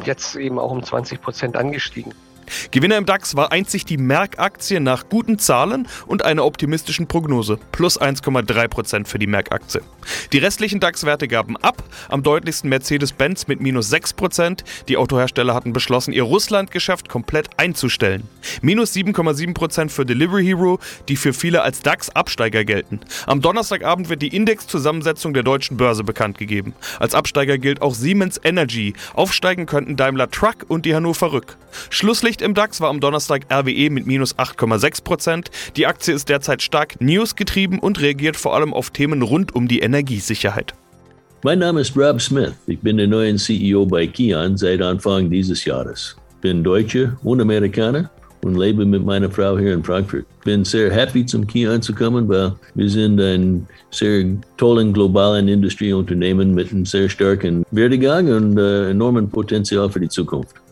jetzt 0.05 0.35
eben 0.35 0.59
auch 0.59 0.71
um 0.71 0.83
20 0.83 1.21
Prozent 1.21 1.55
angestiegen. 1.55 2.13
Gewinner 2.71 2.97
im 2.97 3.05
DAX 3.05 3.35
war 3.35 3.51
einzig 3.51 3.85
die 3.85 3.97
Merck-Aktie 3.97 4.79
nach 4.79 5.09
guten 5.09 5.39
Zahlen 5.39 5.87
und 6.07 6.23
einer 6.23 6.45
optimistischen 6.45 7.07
Prognose. 7.07 7.57
Plus 7.71 7.99
1,3% 7.99 9.07
für 9.07 9.19
die 9.19 9.27
Merck-Aktie. 9.27 9.81
Die 10.31 10.37
restlichen 10.37 10.79
DAX-Werte 10.79 11.27
gaben 11.27 11.57
ab. 11.57 11.83
Am 12.09 12.23
deutlichsten 12.23 12.69
Mercedes-Benz 12.69 13.47
mit 13.47 13.61
minus 13.61 13.91
6%. 13.91 14.63
Die 14.87 14.97
Autohersteller 14.97 15.53
hatten 15.53 15.73
beschlossen, 15.73 16.13
ihr 16.13 16.23
Russland-Geschäft 16.23 17.09
komplett 17.09 17.49
einzustellen. 17.57 18.27
Minus 18.61 18.93
7,7% 18.93 19.89
für 19.89 20.05
Delivery 20.05 20.45
Hero, 20.45 20.79
die 21.07 21.15
für 21.15 21.33
viele 21.33 21.61
als 21.61 21.81
DAX-Absteiger 21.81 22.65
gelten. 22.65 22.99
Am 23.25 23.41
Donnerstagabend 23.41 24.09
wird 24.09 24.21
die 24.21 24.35
Indexzusammensetzung 24.35 25.33
der 25.33 25.43
deutschen 25.43 25.77
Börse 25.77 26.03
bekannt 26.03 26.37
gegeben. 26.37 26.73
Als 26.99 27.15
Absteiger 27.15 27.57
gilt 27.57 27.81
auch 27.81 27.95
Siemens 27.95 28.39
Energy. 28.43 28.93
Aufsteigen 29.13 29.65
könnten 29.65 29.95
Daimler 29.95 30.29
Truck 30.29 30.65
und 30.67 30.85
die 30.85 30.95
Hannover 30.95 31.31
Rück. 31.31 31.57
Schlusslicht 31.89 32.41
im 32.43 32.53
DAX 32.53 32.81
war 32.81 32.89
am 32.89 32.99
Donnerstag 32.99 33.45
RWE 33.51 33.89
mit 33.89 34.05
minus 34.05 34.35
8,6%. 34.35 35.47
Die 35.75 35.87
Aktie 35.87 36.13
ist 36.13 36.29
derzeit 36.29 36.61
stark 36.61 37.01
newsgetrieben 37.01 37.79
und 37.79 37.99
reagiert 37.99 38.35
vor 38.35 38.55
allem 38.55 38.73
auf 38.73 38.91
Themen 38.91 39.21
rund 39.21 39.55
um 39.55 39.67
die 39.67 39.79
Energiesicherheit. 39.79 40.73
Mein 41.43 41.59
Name 41.59 41.81
ist 41.81 41.97
Rob 41.97 42.21
Smith. 42.21 42.53
Ich 42.67 42.79
bin 42.79 42.97
der 42.97 43.07
neue 43.07 43.35
CEO 43.35 43.85
bei 43.85 44.07
Kian 44.07 44.55
seit 44.55 44.81
Anfang 44.81 45.29
dieses 45.29 45.65
Jahres. 45.65 46.15
Bin 46.41 46.63
Deutsche 46.63 47.17
und 47.23 47.41
Amerikaner 47.41 48.09
und 48.43 48.55
lebe 48.55 48.85
mit 48.85 49.05
meiner 49.05 49.29
Frau 49.29 49.57
hier 49.57 49.73
in 49.73 49.83
Frankfurt. 49.83 50.25
Bin 50.43 50.63
sehr 50.63 50.91
happy 50.91 51.25
zum 51.25 51.45
Kian 51.47 51.81
zu 51.81 51.93
kommen, 51.93 52.27
weil 52.27 52.53
wir 52.75 52.89
sind 52.89 53.19
ein 53.19 53.67
sehr 53.91 54.25
tollen 54.57 54.93
globalen 54.93 55.47
Industrieunternehmen 55.47 56.53
mit 56.53 56.71
einem 56.71 56.85
sehr 56.85 57.09
starken 57.09 57.65
Werdegang 57.71 58.27
und 58.27 58.57
äh, 58.57 58.91
enormen 58.91 59.29
Potenzial 59.29 59.89
für 59.89 59.99
die 59.99 60.09
Zukunft. 60.09 60.62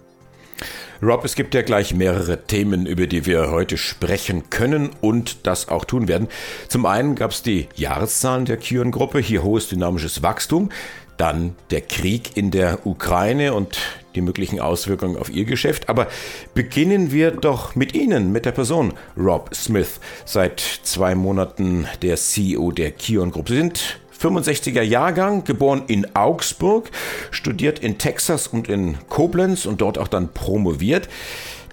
Rob, 1.04 1.26
es 1.26 1.34
gibt 1.34 1.56
ja 1.56 1.64
gleich 1.64 1.96
mehrere 1.96 2.44
Themen, 2.44 2.86
über 2.86 3.08
die 3.08 3.26
wir 3.26 3.50
heute 3.50 3.76
sprechen 3.78 4.52
können 4.52 4.92
und 5.02 5.48
das 5.48 5.68
auch 5.68 5.84
tun 5.84 6.08
werden. 6.08 6.28
Zum 6.68 6.86
einen 6.86 7.16
gab 7.16 7.32
es 7.32 7.42
die 7.42 7.68
Jahreszahlen 7.76 8.46
der 8.46 8.58
Kion-Gruppe, 8.58 9.18
hier 9.18 9.42
hohes 9.42 9.68
dynamisches 9.68 10.22
Wachstum, 10.22 10.70
dann 11.18 11.56
der 11.72 11.82
Krieg 11.82 12.38
in 12.38 12.52
der 12.52 12.86
Ukraine 12.86 13.56
und 13.56 13.80
die 14.14 14.22
möglichen 14.22 14.60
Auswirkungen 14.60 15.18
auf 15.18 15.32
Ihr 15.32 15.46
Geschäft. 15.46 15.90
Aber 15.90 16.06
beginnen 16.54 17.12
wir 17.12 17.32
doch 17.32 17.74
mit 17.76 17.96
Ihnen, 17.96 18.32
mit 18.32 18.46
der 18.46 18.52
Person 18.52 18.94
Rob 19.18 19.56
Smith, 19.56 20.00
seit 20.26 20.60
zwei 20.60 21.16
Monaten 21.16 21.88
der 22.04 22.18
CEO 22.18 22.72
der 22.72 22.92
Kion-Gruppe. 22.92 23.54
Sie 23.54 23.58
sind 23.58 24.00
65er 24.22 24.84
Jahrgang, 24.84 25.44
geboren 25.44 25.84
in 25.88 26.16
Augsburg, 26.16 26.92
studiert 27.32 27.80
in 27.80 27.98
Texas 27.98 28.48
und 28.48 28.70
in 28.70 28.98
Koblenz 29.10 29.66
und 29.66 29.82
dort 29.82 29.98
auch 29.98 30.08
dann 30.08 30.32
promoviert. 30.32 31.10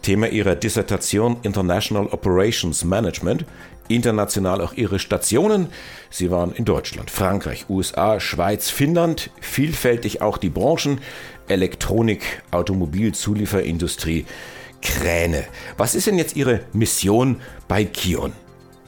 Thema 0.00 0.28
ihrer 0.28 0.54
Dissertation 0.54 1.36
International 1.42 2.06
Operations 2.06 2.84
Management. 2.84 3.44
International 3.88 4.60
auch 4.60 4.72
ihre 4.74 4.98
Stationen. 4.98 5.68
Sie 6.10 6.30
waren 6.30 6.52
in 6.52 6.64
Deutschland, 6.64 7.10
Frankreich, 7.10 7.66
USA, 7.68 8.20
Schweiz, 8.20 8.70
Finnland, 8.70 9.30
vielfältig 9.40 10.22
auch 10.22 10.38
die 10.38 10.50
Branchen 10.50 11.00
Elektronik, 11.48 12.42
Automobil, 12.50 13.12
Zulieferindustrie, 13.12 14.26
Kräne. 14.82 15.44
Was 15.76 15.94
ist 15.94 16.06
denn 16.06 16.18
jetzt 16.18 16.36
Ihre 16.36 16.60
Mission 16.72 17.40
bei 17.66 17.84
Kion? 17.84 18.32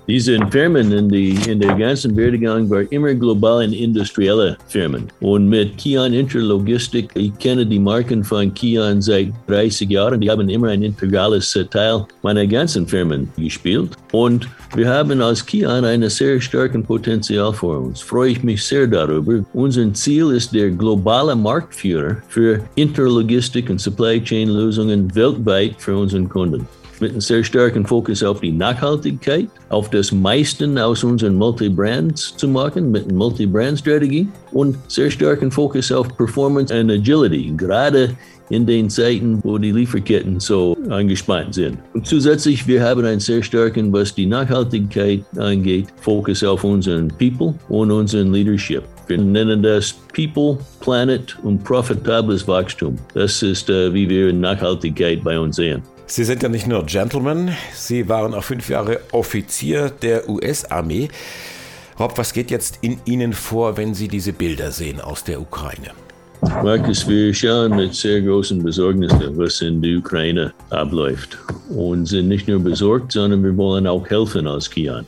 Diese 0.09 0.39
Firmen 0.51 0.91
in, 0.93 1.09
die, 1.09 1.39
in 1.49 1.61
der 1.61 1.75
ganzen 1.77 2.17
Werdegang 2.17 2.69
waren 2.69 2.87
immer 2.91 3.15
globalen 3.15 3.73
industrielle 3.73 4.57
Firmen. 4.67 5.09
Und 5.21 5.49
mit 5.49 5.77
Kian 5.79 6.13
Interlogistik, 6.13 7.11
ich 7.15 7.37
kenne 7.39 7.65
die 7.65 7.79
Marken 7.79 8.25
von 8.25 8.53
Kian 8.53 9.01
seit 9.01 9.29
30 9.47 9.89
Jahren. 9.89 10.21
Die 10.21 10.31
haben 10.31 10.49
immer 10.49 10.69
ein 10.69 10.83
integrales 10.83 11.57
Teil 11.71 12.07
meiner 12.23 12.47
ganzen 12.47 12.87
Firmen 12.87 13.29
gespielt. 13.37 13.91
Und 14.13 14.49
wir 14.75 14.89
haben 14.89 15.21
als 15.21 15.45
Kian 15.45 15.85
einen 15.85 16.11
sehr 16.11 16.41
starken 16.41 16.83
Potenzial 16.83 17.53
vor 17.53 17.79
uns. 17.81 18.01
Freue 18.01 18.33
ich 18.33 18.43
mich 18.43 18.65
sehr 18.65 18.87
darüber. 18.87 19.45
Unser 19.53 19.93
Ziel 19.95 20.31
ist 20.33 20.53
der 20.53 20.71
globale 20.71 21.37
Marktführer 21.37 22.17
für 22.29 22.61
Interlogistik 22.75 23.71
und 23.71 23.81
Supply 23.81 24.23
Chain 24.23 24.49
Lösungen 24.49 25.15
weltweit 25.15 25.75
für 25.79 25.97
unseren 25.97 26.29
Kunden 26.29 26.67
mit 27.01 27.13
einem 27.13 27.21
sehr 27.21 27.43
starken 27.43 27.87
Fokus 27.87 28.23
auf 28.23 28.41
die 28.41 28.53
Nachhaltigkeit, 28.53 29.49
auf 29.69 29.91
das 29.91 30.13
meisten 30.13 30.79
aus 30.79 31.05
unseren 31.05 31.35
Multi-Brands 31.35 32.37
zu 32.37 32.49
machen, 32.49 32.91
mit 32.91 33.05
einer 33.05 33.15
Multi-Brand-Strategie 33.15 34.29
und 34.53 34.77
sehr 34.89 35.11
starken 35.11 35.51
Fokus 35.51 35.91
auf 35.93 36.15
Performance 36.17 36.79
und 36.79 36.91
Agility, 36.91 37.53
gerade 37.57 38.17
in 38.51 38.67
den 38.67 38.91
Zeiten, 38.91 39.41
wo 39.43 39.57
die 39.59 39.71
Lieferketten 39.73 40.41
so 40.41 40.77
angespannt 40.89 41.55
sind. 41.55 41.79
Und 41.95 42.07
zusätzlich, 42.07 42.67
wir 42.67 42.83
haben 42.83 43.05
einen 43.05 43.21
sehr 43.21 43.43
starken, 43.43 43.93
was 43.93 44.15
die 44.15 44.27
Nachhaltigkeit 44.27 45.23
angeht, 45.37 45.87
Fokus 46.01 46.45
auf 46.45 46.65
unseren 46.65 47.09
People 47.09 47.55
und 47.69 47.91
unseren 47.91 48.33
Leadership. 48.33 48.83
Wir 49.07 49.19
nennen 49.19 49.63
das 49.63 49.95
People, 50.15 50.59
Planet 50.81 51.37
und 51.43 51.65
profitables 51.65 52.47
Wachstum. 52.47 52.97
Das 53.15 53.43
ist, 53.43 53.71
äh, 53.71 53.93
wie 53.93 54.09
wir 54.09 54.33
Nachhaltigkeit 54.33 55.25
bei 55.25 55.39
uns 55.39 55.57
sehen. 55.57 55.83
Sie 56.11 56.25
sind 56.25 56.43
ja 56.43 56.49
nicht 56.49 56.67
nur 56.67 56.87
Gentleman, 56.87 57.53
Sie 57.73 58.09
waren 58.09 58.35
auch 58.35 58.43
fünf 58.43 58.69
Jahre 58.69 58.99
Offizier 59.13 59.91
der 59.91 60.29
US-Armee. 60.29 61.09
Rob, 62.01 62.19
was 62.19 62.33
geht 62.33 62.51
jetzt 62.51 62.81
in 62.81 62.99
Ihnen 63.05 63.33
vor, 63.33 63.77
wenn 63.77 63.95
Sie 63.95 64.09
diese 64.09 64.33
Bilder 64.33 64.73
sehen 64.73 65.01
aus 65.01 65.23
der 65.23 65.41
Ukraine? 65.41 65.93
Markus, 66.65 67.07
wir 67.07 67.33
schauen 67.33 67.77
mit 67.77 67.95
sehr 67.95 68.23
großen 68.23 68.61
Besorgnis, 68.61 69.13
was 69.37 69.61
in 69.61 69.81
der 69.81 69.99
Ukraine 69.99 70.53
abläuft. 70.71 71.39
Und 71.69 72.07
sind 72.07 72.27
nicht 72.27 72.49
nur 72.49 72.59
besorgt, 72.59 73.13
sondern 73.13 73.45
wir 73.45 73.57
wollen 73.57 73.87
auch 73.87 74.05
helfen 74.11 74.49
als 74.49 74.69
Kian. 74.69 75.07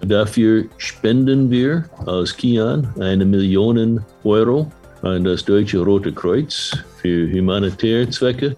Dafür 0.00 0.64
spenden 0.78 1.48
wir 1.48 1.84
als 2.06 2.36
Kian 2.36 2.88
eine 2.98 3.24
Million 3.24 4.00
Euro 4.24 4.68
an 5.02 5.22
das 5.22 5.44
Deutsche 5.44 5.78
Rote 5.78 6.10
Kreuz 6.10 6.76
für 7.00 7.30
humanitäre 7.30 8.10
Zwecke 8.10 8.56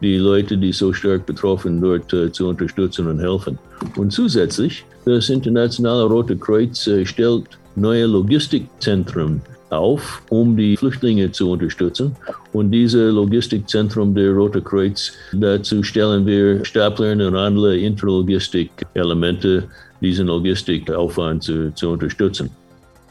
die 0.00 0.16
Leute, 0.16 0.56
die 0.56 0.72
so 0.72 0.92
stark 0.92 1.26
betroffen 1.26 1.80
dort 1.80 2.12
äh, 2.12 2.30
zu 2.30 2.48
unterstützen 2.48 3.06
und 3.08 3.20
helfen. 3.20 3.58
Und 3.96 4.12
zusätzlich, 4.12 4.84
das 5.04 5.28
Internationale 5.28 6.04
Rote 6.04 6.36
Kreuz 6.36 6.86
äh, 6.86 7.04
stellt 7.04 7.46
neue 7.74 8.06
Logistikzentren 8.06 9.40
auf, 9.70 10.22
um 10.30 10.56
die 10.56 10.76
Flüchtlinge 10.76 11.30
zu 11.30 11.50
unterstützen. 11.50 12.14
Und 12.52 12.70
diese 12.70 13.10
Logistikzentrum 13.10 14.14
der 14.14 14.32
Rote 14.32 14.62
Kreuz, 14.62 15.12
dazu 15.32 15.82
stellen 15.82 16.26
wir 16.26 16.64
Stapler 16.64 17.12
und 17.12 17.36
andere 17.36 17.76
Interlogistik-Elemente, 17.76 19.64
diesen 20.00 20.28
Logistikaufwand 20.28 21.42
zu, 21.42 21.74
zu 21.74 21.90
unterstützen. 21.90 22.50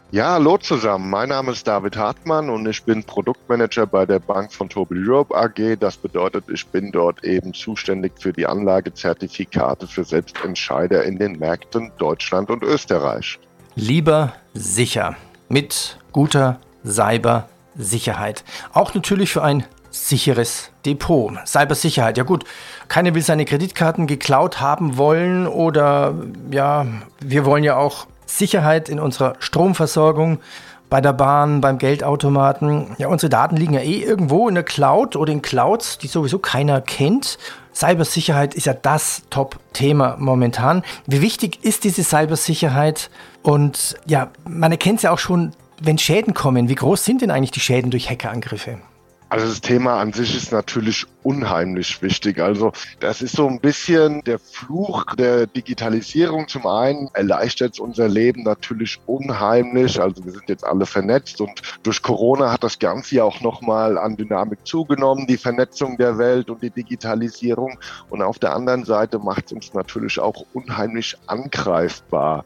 Ja, 0.10 0.32
hallo 0.32 0.58
zusammen. 0.58 1.10
Mein 1.10 1.28
Name 1.28 1.52
ist 1.52 1.68
David 1.68 1.98
Hartmann 1.98 2.50
und 2.50 2.66
ich 2.66 2.82
bin 2.84 3.04
Produktmanager 3.04 3.86
bei 3.86 4.06
der 4.06 4.20
Bank 4.20 4.54
von 4.54 4.70
Tobi 4.70 4.96
Europe 5.06 5.36
AG. 5.36 5.78
Das 5.82 5.98
bedeutet, 5.98 6.46
ich 6.50 6.66
bin 6.68 6.94
dort 6.94 7.26
eben 7.26 7.54
zuständig 7.54 8.14
für 8.18 8.32
die 8.32 8.46
Anlagezertifikate 8.46 9.86
für 9.86 10.06
Selbstentscheider 10.06 11.04
in 11.04 11.20
den 11.20 11.38
Märkten 11.38 11.92
Deutschland 11.98 12.50
und 12.50 12.64
Österreich. 12.64 13.38
Lieber 13.76 14.32
sicher 14.54 15.18
mit 15.50 16.00
guter 16.14 16.62
Cybersicherheit. 16.86 18.46
Auch 18.72 18.94
natürlich 18.94 19.34
für 19.34 19.44
ein 19.44 19.66
sicheres 19.90 20.72
Depot. 20.86 21.34
Cybersicherheit, 21.46 22.18
ja 22.18 22.24
gut, 22.24 22.46
keiner 22.88 23.14
will 23.14 23.22
seine 23.22 23.44
Kreditkarten 23.44 24.08
geklaut 24.08 24.62
haben 24.62 24.96
wollen 24.96 25.48
oder 25.48 26.16
ja, 26.50 26.86
wir 27.20 27.44
wollen 27.44 27.66
ja 27.66 27.76
auch 27.76 28.08
Sicherheit 28.28 28.90
in 28.90 29.00
unserer 29.00 29.34
Stromversorgung, 29.40 30.40
bei 30.90 31.02
der 31.02 31.14
Bahn, 31.14 31.60
beim 31.60 31.78
Geldautomaten. 31.80 32.96
Ja, 32.98 33.08
unsere 33.08 33.30
Daten 33.30 33.58
liegen 33.58 33.74
ja 33.74 33.82
eh 33.82 34.02
irgendwo 34.02 34.48
in 34.48 34.56
der 34.56 34.64
Cloud 34.64 35.16
oder 35.16 35.34
in 35.34 35.42
Clouds, 35.42 35.98
die 35.98 36.08
sowieso 36.08 36.40
keiner 36.40 36.82
kennt. 36.82 37.38
Cybersicherheit 37.74 38.56
ist 38.56 38.66
ja 38.66 38.74
das 38.74 39.24
Top-Thema 39.30 40.16
momentan. 40.18 40.84
Wie 41.06 41.22
wichtig 41.22 41.64
ist 41.64 41.84
diese 41.84 42.04
Cybersicherheit? 42.04 43.10
Und 43.44 43.96
ja, 44.06 44.30
man 44.46 44.72
erkennt 44.72 44.98
es 44.98 45.04
ja 45.04 45.12
auch 45.12 45.20
schon, 45.20 45.52
wenn 45.82 45.98
Schäden 45.98 46.34
kommen. 46.34 46.70
Wie 46.70 46.76
groß 46.76 47.04
sind 47.04 47.22
denn 47.22 47.32
eigentlich 47.32 47.52
die 47.52 47.60
Schäden 47.60 47.92
durch 47.92 48.10
Hackerangriffe? 48.10 48.80
Also 49.30 49.46
das 49.46 49.60
Thema 49.60 50.00
an 50.00 50.14
sich 50.14 50.38
ist 50.38 50.54
natürlich 50.54 51.06
unheimlich 51.24 52.02
wichtig. 52.02 52.40
Also 52.40 52.72
das 53.02 53.22
ist 53.22 53.36
so 53.36 53.46
ein 53.46 53.60
bisschen 53.60 54.24
der 54.24 54.40
Fluch 54.40 55.04
der 55.16 55.48
Digitalisierung. 55.48 56.48
Zum 56.48 56.66
einen 56.66 57.10
erleichtert 57.14 57.74
es 57.74 57.80
unser 57.82 58.08
Leben 58.08 58.44
natürlich 58.44 59.00
unheimlich. 59.06 60.00
Also 60.00 60.24
wir 60.24 60.32
sind 60.32 60.48
jetzt 60.48 60.64
alle 60.64 60.86
vernetzt 60.86 61.42
und 61.42 61.62
durch 61.84 62.02
Corona 62.02 62.54
hat 62.54 62.64
das 62.64 62.80
Ganze 62.80 63.16
ja 63.16 63.26
auch 63.26 63.42
nochmal 63.42 63.98
an 63.98 64.16
Dynamik 64.16 64.66
zugenommen, 64.66 65.28
die 65.28 65.38
Vernetzung 65.38 65.98
der 65.98 66.18
Welt 66.18 66.50
und 66.50 66.64
die 66.64 66.72
Digitalisierung. 66.72 67.78
Und 68.10 68.22
auf 68.22 68.40
der 68.40 68.56
anderen 68.56 68.86
Seite 68.86 69.20
macht 69.20 69.48
es 69.48 69.52
uns 69.52 69.74
natürlich 69.74 70.20
auch 70.20 70.46
unheimlich 70.54 71.18
angreifbar. 71.28 72.46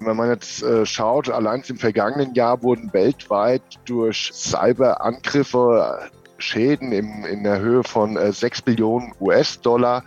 Wenn 0.00 0.16
man 0.16 0.30
jetzt 0.30 0.62
äh, 0.62 0.86
schaut, 0.86 1.28
allein 1.28 1.62
im 1.66 1.76
vergangenen 1.76 2.34
Jahr 2.34 2.62
wurden 2.62 2.92
weltweit 2.92 3.62
durch 3.84 4.30
Cyberangriffe 4.32 6.10
Schäden 6.38 6.92
im, 6.92 7.24
in 7.24 7.42
der 7.42 7.58
Höhe 7.58 7.82
von 7.82 8.16
äh, 8.16 8.32
6 8.32 8.62
Billionen 8.62 9.12
US-Dollar 9.20 10.04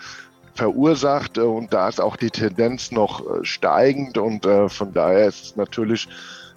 verursacht 0.55 1.38
äh, 1.38 1.41
und 1.41 1.74
da 1.74 1.89
ist 1.89 2.00
auch 2.00 2.15
die 2.15 2.29
Tendenz 2.29 2.91
noch 2.91 3.21
äh, 3.21 3.43
steigend 3.43 4.17
und 4.17 4.45
äh, 4.45 4.69
von 4.69 4.93
daher 4.93 5.27
ist 5.27 5.43
es 5.43 5.55
natürlich 5.55 6.07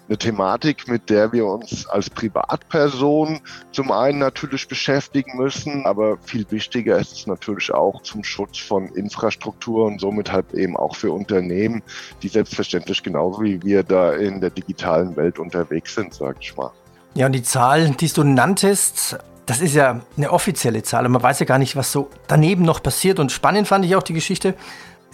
eine 0.09 0.19
Thematik, 0.19 0.87
mit 0.89 1.09
der 1.09 1.33
wir 1.33 1.47
uns 1.47 1.87
als 1.87 2.11
Privatperson 2.11 3.41
zum 3.73 3.91
einen 3.91 4.19
natürlich 4.19 4.69
beschäftigen 4.69 5.37
müssen, 5.37 5.87
aber 5.87 6.19
viel 6.19 6.47
wichtiger 6.51 6.99
ist 6.99 7.13
es 7.13 7.27
natürlich 7.27 7.73
auch 7.73 8.03
zum 8.03 8.23
Schutz 8.23 8.59
von 8.59 8.89
Infrastruktur 8.89 9.87
und 9.87 10.01
somit 10.01 10.31
halt 10.31 10.53
eben 10.53 10.77
auch 10.77 10.95
für 10.95 11.13
Unternehmen, 11.13 11.83
die 12.23 12.29
selbstverständlich 12.29 13.03
genauso 13.03 13.43
wie 13.43 13.63
wir 13.63 13.83
da 13.83 14.13
in 14.13 14.41
der 14.41 14.51
digitalen 14.51 15.17
Welt 15.17 15.39
unterwegs 15.39 15.95
sind, 15.95 16.13
sag 16.13 16.37
ich 16.41 16.55
mal. 16.57 16.71
Ja, 17.15 17.27
und 17.27 17.33
die 17.33 17.43
Zahl, 17.43 17.91
die 17.91 18.09
du 18.09 18.25
nanntest, 18.25 19.17
das 19.47 19.61
ist 19.61 19.75
ja 19.75 20.01
eine 20.17 20.33
offizielle 20.33 20.83
Zahl 20.83 21.07
und 21.07 21.13
man 21.13 21.23
weiß 21.23 21.39
ja 21.41 21.47
gar 21.47 21.59
nicht, 21.59 21.77
was 21.77 21.93
so 21.93 22.11
daneben 22.27 22.65
noch 22.65 22.83
passiert. 22.83 23.19
Und 23.19 23.31
spannend 23.31 23.69
fand 23.69 23.85
ich 23.85 23.95
auch 23.97 24.03
die 24.03 24.15
Geschichte, 24.15 24.55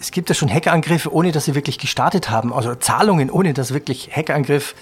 es 0.01 0.11
gibt 0.11 0.29
ja 0.29 0.35
schon 0.35 0.51
Hackerangriffe, 0.51 1.13
ohne 1.13 1.31
dass 1.31 1.45
sie 1.45 1.53
wirklich 1.53 1.77
gestartet 1.77 2.29
haben. 2.29 2.51
Also 2.53 2.73
Zahlungen, 2.73 3.29
ohne 3.29 3.53
dass 3.53 3.73
wirklich 3.73 4.09
Hackerangriff 4.13 4.73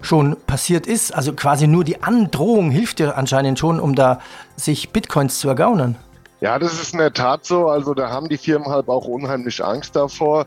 schon 0.00 0.36
passiert 0.46 0.86
ist. 0.86 1.12
Also 1.12 1.32
quasi 1.32 1.66
nur 1.66 1.82
die 1.82 2.02
Androhung 2.02 2.70
hilft 2.70 3.00
dir 3.00 3.16
anscheinend 3.16 3.58
schon, 3.58 3.80
um 3.80 3.96
da 3.96 4.20
sich 4.56 4.90
Bitcoins 4.90 5.40
zu 5.40 5.48
ergaunern. 5.48 5.96
Ja, 6.40 6.60
das 6.60 6.74
ist 6.74 6.92
in 6.92 7.00
der 7.00 7.12
Tat 7.12 7.44
so. 7.44 7.66
Also 7.66 7.94
da 7.94 8.10
haben 8.10 8.28
die 8.28 8.38
Firmen 8.38 8.68
halt 8.68 8.88
auch 8.88 9.06
unheimlich 9.06 9.64
Angst 9.64 9.96
davor. 9.96 10.46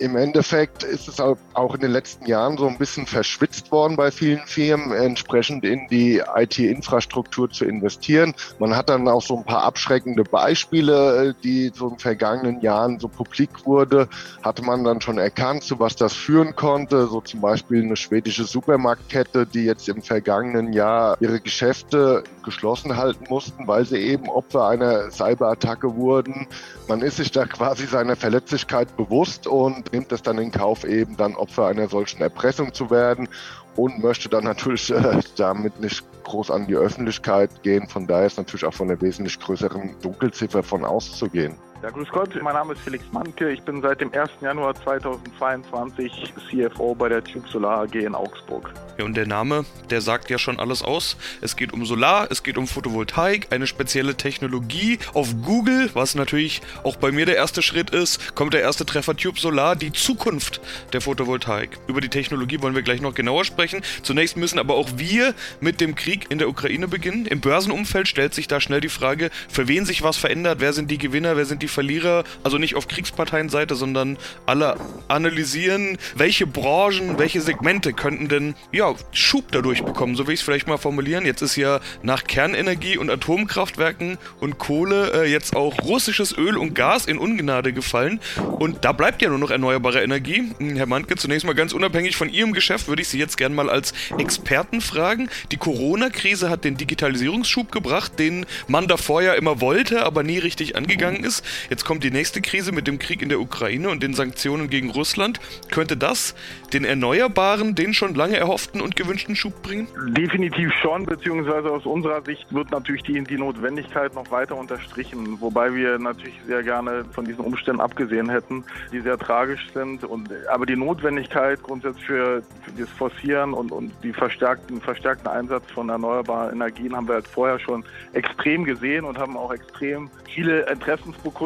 Im 0.00 0.14
Endeffekt 0.14 0.84
ist 0.84 1.08
es 1.08 1.18
auch 1.18 1.74
in 1.74 1.80
den 1.80 1.90
letzten 1.90 2.26
Jahren 2.26 2.56
so 2.56 2.68
ein 2.68 2.78
bisschen 2.78 3.04
verschwitzt 3.04 3.72
worden 3.72 3.96
bei 3.96 4.12
vielen 4.12 4.46
Firmen, 4.46 4.92
entsprechend 4.92 5.64
in 5.64 5.88
die 5.88 6.22
IT-Infrastruktur 6.36 7.50
zu 7.50 7.64
investieren. 7.64 8.32
Man 8.60 8.76
hat 8.76 8.90
dann 8.90 9.08
auch 9.08 9.22
so 9.22 9.36
ein 9.36 9.44
paar 9.44 9.64
abschreckende 9.64 10.22
Beispiele, 10.22 11.34
die 11.42 11.72
so 11.74 11.86
in 11.86 11.94
den 11.94 11.98
vergangenen 11.98 12.60
Jahren 12.60 13.00
so 13.00 13.08
publik 13.08 13.66
wurde, 13.66 14.08
hatte 14.42 14.62
man 14.62 14.84
dann 14.84 15.00
schon 15.00 15.18
erkannt, 15.18 15.64
zu 15.64 15.80
was 15.80 15.96
das 15.96 16.12
führen 16.12 16.54
konnte. 16.54 17.08
So 17.08 17.20
zum 17.20 17.40
Beispiel 17.40 17.82
eine 17.82 17.96
schwedische 17.96 18.44
Supermarktkette, 18.44 19.46
die 19.46 19.64
jetzt 19.64 19.88
im 19.88 20.02
vergangenen 20.02 20.72
Jahr 20.72 21.16
ihre 21.20 21.40
Geschäfte 21.40 22.22
geschlossen 22.44 22.96
halten 22.96 23.24
mussten, 23.28 23.66
weil 23.66 23.84
sie 23.84 23.98
eben 23.98 24.28
Opfer 24.28 24.68
einer 24.68 25.10
Cyberattacke 25.10 25.96
wurden. 25.96 26.46
Man 26.86 27.02
ist 27.02 27.16
sich 27.16 27.32
da 27.32 27.46
quasi 27.46 27.86
seiner 27.86 28.14
Verletzlichkeit 28.14 28.96
bewusst 28.96 29.46
und 29.46 29.87
nimmt 29.92 30.12
es 30.12 30.22
dann 30.22 30.38
in 30.38 30.50
Kauf, 30.50 30.84
eben 30.84 31.16
dann 31.16 31.34
Opfer 31.34 31.66
einer 31.66 31.88
solchen 31.88 32.22
Erpressung 32.22 32.72
zu 32.72 32.90
werden 32.90 33.28
und 33.76 34.02
möchte 34.02 34.28
dann 34.28 34.44
natürlich 34.44 34.90
äh, 34.94 35.20
damit 35.36 35.80
nicht 35.80 36.04
groß 36.24 36.50
an 36.50 36.66
die 36.66 36.76
Öffentlichkeit 36.76 37.62
gehen. 37.62 37.88
Von 37.88 38.06
daher 38.06 38.26
ist 38.26 38.38
natürlich 38.38 38.64
auch 38.64 38.74
von 38.74 38.90
einer 38.90 39.00
wesentlich 39.00 39.38
größeren 39.38 39.96
Dunkelziffer 40.02 40.62
von 40.62 40.84
auszugehen. 40.84 41.56
Ja, 41.80 41.90
grüß 41.90 42.08
Gott, 42.08 42.30
mein 42.42 42.54
Name 42.54 42.72
ist 42.72 42.82
Felix 42.82 43.04
Manke. 43.12 43.52
Ich 43.52 43.62
bin 43.62 43.80
seit 43.80 44.00
dem 44.00 44.12
1. 44.12 44.30
Januar 44.40 44.74
2022 44.82 46.34
CFO 46.50 46.92
bei 46.96 47.08
der 47.08 47.22
Tube 47.22 47.46
Solar 47.48 47.82
AG 47.82 47.94
in 47.94 48.16
Augsburg. 48.16 48.72
Ja, 48.98 49.04
und 49.04 49.16
der 49.16 49.28
Name, 49.28 49.64
der 49.88 50.00
sagt 50.00 50.28
ja 50.28 50.38
schon 50.38 50.58
alles 50.58 50.82
aus. 50.82 51.16
Es 51.40 51.54
geht 51.54 51.72
um 51.72 51.86
Solar, 51.86 52.26
es 52.32 52.42
geht 52.42 52.58
um 52.58 52.66
Photovoltaik, 52.66 53.52
eine 53.52 53.68
spezielle 53.68 54.16
Technologie. 54.16 54.98
Auf 55.14 55.28
Google, 55.44 55.88
was 55.94 56.16
natürlich 56.16 56.62
auch 56.82 56.96
bei 56.96 57.12
mir 57.12 57.26
der 57.26 57.36
erste 57.36 57.62
Schritt 57.62 57.90
ist, 57.90 58.34
kommt 58.34 58.54
der 58.54 58.62
erste 58.62 58.84
Treffer 58.84 59.16
Tube 59.16 59.38
Solar, 59.38 59.76
die 59.76 59.92
Zukunft 59.92 60.60
der 60.92 61.00
Photovoltaik. 61.00 61.78
Über 61.86 62.00
die 62.00 62.08
Technologie 62.08 62.60
wollen 62.60 62.74
wir 62.74 62.82
gleich 62.82 63.00
noch 63.00 63.14
genauer 63.14 63.44
sprechen. 63.44 63.82
Zunächst 64.02 64.36
müssen 64.36 64.58
aber 64.58 64.74
auch 64.74 64.88
wir 64.96 65.32
mit 65.60 65.80
dem 65.80 65.94
Krieg 65.94 66.26
in 66.28 66.38
der 66.38 66.48
Ukraine 66.48 66.88
beginnen. 66.88 67.26
Im 67.26 67.38
Börsenumfeld 67.38 68.08
stellt 68.08 68.34
sich 68.34 68.48
da 68.48 68.60
schnell 68.60 68.80
die 68.80 68.88
Frage, 68.88 69.30
für 69.48 69.68
wen 69.68 69.84
sich 69.84 70.02
was 70.02 70.16
verändert, 70.16 70.58
wer 70.58 70.72
sind 70.72 70.90
die 70.90 70.98
Gewinner, 70.98 71.36
wer 71.36 71.44
sind 71.44 71.62
die 71.62 71.67
Verlierer. 71.68 72.24
Also 72.42 72.58
nicht 72.58 72.74
auf 72.74 72.88
Kriegsparteienseite, 72.88 73.74
sondern 73.74 74.18
alle 74.46 74.76
analysieren, 75.08 75.98
welche 76.14 76.46
Branchen, 76.46 77.18
welche 77.18 77.40
Segmente 77.40 77.92
könnten 77.92 78.28
denn 78.28 78.54
ja 78.72 78.94
Schub 79.12 79.52
dadurch 79.52 79.84
bekommen, 79.84 80.16
so 80.16 80.26
will 80.26 80.34
ich 80.34 80.40
es 80.40 80.44
vielleicht 80.44 80.66
mal 80.66 80.78
formulieren. 80.78 81.24
Jetzt 81.24 81.42
ist 81.42 81.56
ja 81.56 81.80
nach 82.02 82.24
Kernenergie 82.24 82.98
und 82.98 83.10
Atomkraftwerken 83.10 84.18
und 84.40 84.58
Kohle 84.58 85.24
äh, 85.24 85.30
jetzt 85.30 85.56
auch 85.56 85.82
russisches 85.82 86.36
Öl 86.36 86.56
und 86.56 86.74
Gas 86.74 87.06
in 87.06 87.18
Ungnade 87.18 87.72
gefallen. 87.72 88.20
Und 88.58 88.84
da 88.84 88.92
bleibt 88.92 89.22
ja 89.22 89.28
nur 89.28 89.38
noch 89.38 89.50
erneuerbare 89.50 90.02
Energie. 90.02 90.52
Hm, 90.58 90.76
Herr 90.76 90.86
Mantke, 90.86 91.16
zunächst 91.16 91.46
mal 91.46 91.54
ganz 91.54 91.72
unabhängig 91.72 92.16
von 92.16 92.28
Ihrem 92.28 92.52
Geschäft 92.52 92.88
würde 92.88 93.02
ich 93.02 93.08
Sie 93.08 93.18
jetzt 93.18 93.36
gerne 93.36 93.54
mal 93.54 93.70
als 93.70 93.92
Experten 94.18 94.80
fragen. 94.80 95.28
Die 95.52 95.56
Corona-Krise 95.56 96.50
hat 96.50 96.64
den 96.64 96.76
Digitalisierungsschub 96.76 97.72
gebracht, 97.72 98.18
den 98.18 98.46
man 98.66 98.88
davor 98.88 99.22
ja 99.22 99.34
immer 99.34 99.60
wollte, 99.60 100.04
aber 100.04 100.22
nie 100.22 100.38
richtig 100.38 100.76
angegangen 100.76 101.24
ist. 101.24 101.44
Jetzt 101.70 101.84
kommt 101.84 102.04
die 102.04 102.10
nächste 102.10 102.40
Krise 102.40 102.72
mit 102.72 102.86
dem 102.86 102.98
Krieg 102.98 103.22
in 103.22 103.28
der 103.28 103.40
Ukraine 103.40 103.88
und 103.90 104.02
den 104.02 104.14
Sanktionen 104.14 104.70
gegen 104.70 104.90
Russland. 104.90 105.40
Könnte 105.70 105.96
das 105.96 106.34
den 106.72 106.84
Erneuerbaren, 106.84 107.74
den 107.74 107.94
schon 107.94 108.14
lange 108.14 108.36
erhofften 108.36 108.80
und 108.80 108.96
gewünschten 108.96 109.36
Schub 109.36 109.62
bringen? 109.62 109.88
Definitiv 110.08 110.72
schon, 110.82 111.06
beziehungsweise 111.06 111.70
aus 111.70 111.86
unserer 111.86 112.22
Sicht 112.22 112.52
wird 112.52 112.70
natürlich 112.70 113.02
die, 113.02 113.22
die 113.24 113.36
Notwendigkeit 113.36 114.14
noch 114.14 114.30
weiter 114.30 114.56
unterstrichen, 114.56 115.40
wobei 115.40 115.74
wir 115.74 115.98
natürlich 115.98 116.34
sehr 116.46 116.62
gerne 116.62 117.04
von 117.12 117.24
diesen 117.24 117.44
Umständen 117.44 117.80
abgesehen 117.80 118.28
hätten, 118.28 118.64
die 118.92 119.00
sehr 119.00 119.18
tragisch 119.18 119.66
sind. 119.74 120.04
Und, 120.04 120.30
aber 120.50 120.66
die 120.66 120.76
Notwendigkeit 120.76 121.62
grundsätzlich 121.62 122.06
für, 122.06 122.42
für 122.62 122.72
das 122.78 122.88
Forcieren 122.90 123.52
und, 123.52 123.72
und 123.72 123.92
die 124.02 124.12
verstärkten, 124.12 124.80
verstärkten 124.80 125.28
Einsatz 125.28 125.70
von 125.72 125.88
erneuerbaren 125.88 126.52
Energien 126.52 126.96
haben 126.96 127.06
wir 127.06 127.14
halt 127.14 127.28
vorher 127.28 127.58
schon 127.58 127.84
extrem 128.12 128.64
gesehen 128.64 129.04
und 129.04 129.18
haben 129.18 129.36
auch 129.36 129.52
extrem 129.52 130.10
viele 130.32 130.66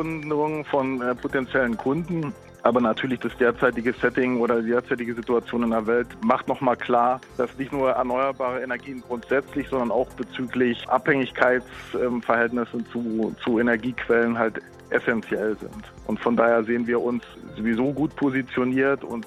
Interessensbekundungen 0.03 0.65
von 0.65 1.01
äh, 1.01 1.15
potenziellen 1.15 1.77
Kunden. 1.77 2.35
Aber 2.65 2.81
natürlich 2.81 3.19
das 3.19 3.37
derzeitige 3.39 3.93
Setting 3.93 4.41
oder 4.41 4.63
die 4.63 4.69
derzeitige 4.69 5.15
Situation 5.15 5.65
in 5.65 5.71
der 5.71 5.85
Welt 5.89 6.07
macht 6.23 6.47
nochmal 6.47 6.77
klar, 6.77 7.21
dass 7.37 7.59
nicht 7.59 7.73
nur 7.73 7.91
erneuerbare 7.91 8.63
Energien 8.63 9.03
grundsätzlich, 9.07 9.69
sondern 9.69 9.91
auch 9.91 10.09
bezüglich 10.11 10.89
Abhängigkeitsverhältnissen 10.89 12.87
zu, 12.93 13.35
zu 13.43 13.59
Energiequellen 13.59 14.39
halt 14.39 14.63
essentiell 14.91 15.57
sind. 15.59 15.93
Und 16.07 16.21
von 16.21 16.37
daher 16.37 16.63
sehen 16.63 16.87
wir 16.87 17.01
uns 17.01 17.25
sowieso 17.57 17.93
gut 17.93 18.15
positioniert 18.15 19.03
und 19.03 19.27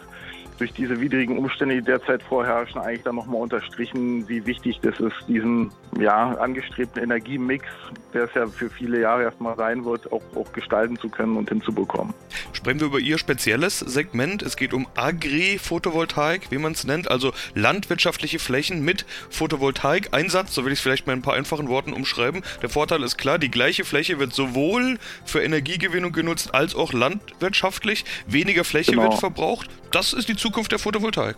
durch 0.58 0.74
diese 0.74 1.00
widrigen 1.00 1.38
Umstände, 1.38 1.76
die 1.76 1.82
derzeit 1.82 2.24
vorherrschen, 2.24 2.80
eigentlich 2.82 3.04
dann 3.04 3.16
nochmal 3.16 3.42
unterstrichen, 3.42 4.28
wie 4.28 4.46
wichtig 4.46 4.80
das 4.82 5.00
ist, 5.00 5.16
diesen 5.28 5.72
ja, 6.00 6.32
angestrebten 6.38 7.04
Energiemix, 7.04 7.66
der 8.14 8.24
es 8.24 8.34
ja 8.34 8.48
für 8.48 8.70
viele 8.70 9.02
Jahre 9.02 9.24
erstmal 9.24 9.56
sein 9.56 9.86
wird, 9.86 10.12
auch, 10.12 10.22
auch 10.36 10.52
gestalten 10.54 10.98
zu 10.98 11.10
können 11.10 11.38
und 11.38 11.50
hinzubekommen. 11.50 12.14
Sprechen 12.54 12.80
wir 12.80 12.88
über 12.88 13.00
Ihr 13.00 13.18
spezielles 13.18 13.80
Segment. 13.80 14.42
Es 14.42 14.56
geht 14.56 14.74
um 14.74 14.88
Agri-Photovoltaik, 14.96 16.52
wie 16.52 16.58
man 16.58 16.72
es 16.72 16.86
nennt, 16.86 17.12
also 17.12 17.34
landwirtschaftliche 17.54 18.40
Flächen 18.40 18.84
mit 18.84 19.06
Photovoltaik-Einsatz, 19.30 20.54
so 20.54 20.66
will 20.66 20.72
ich 20.72 20.80
es 20.80 20.84
vielleicht 20.84 21.08
mal 21.08 21.14
in 21.14 21.20
ein 21.20 21.24
paar 21.24 21.36
einfachen 21.36 21.68
Worten 21.68 21.94
umschreiben. 21.94 22.44
Der 22.62 22.70
Vorteil 22.70 23.04
ist 23.04 23.18
klar, 23.18 23.40
die 23.40 23.52
gleiche 23.52 23.86
Fläche 23.86 24.20
wird 24.20 24.34
sowohl 24.34 24.98
für 25.26 25.42
Energiegewinnung 25.42 26.12
genutzt 26.12 26.54
als 26.54 26.76
auch 26.76 26.94
landwirtschaftlich. 26.94 28.06
Weniger 28.28 28.64
Fläche 28.64 28.92
genau. 28.92 29.04
wird 29.04 29.16
verbraucht. 29.16 29.70
Das 29.96 30.12
ist 30.12 30.28
die 30.28 30.36
Zukunft 30.36 30.74
der 30.74 30.80
Photovoltaik. 30.80 31.38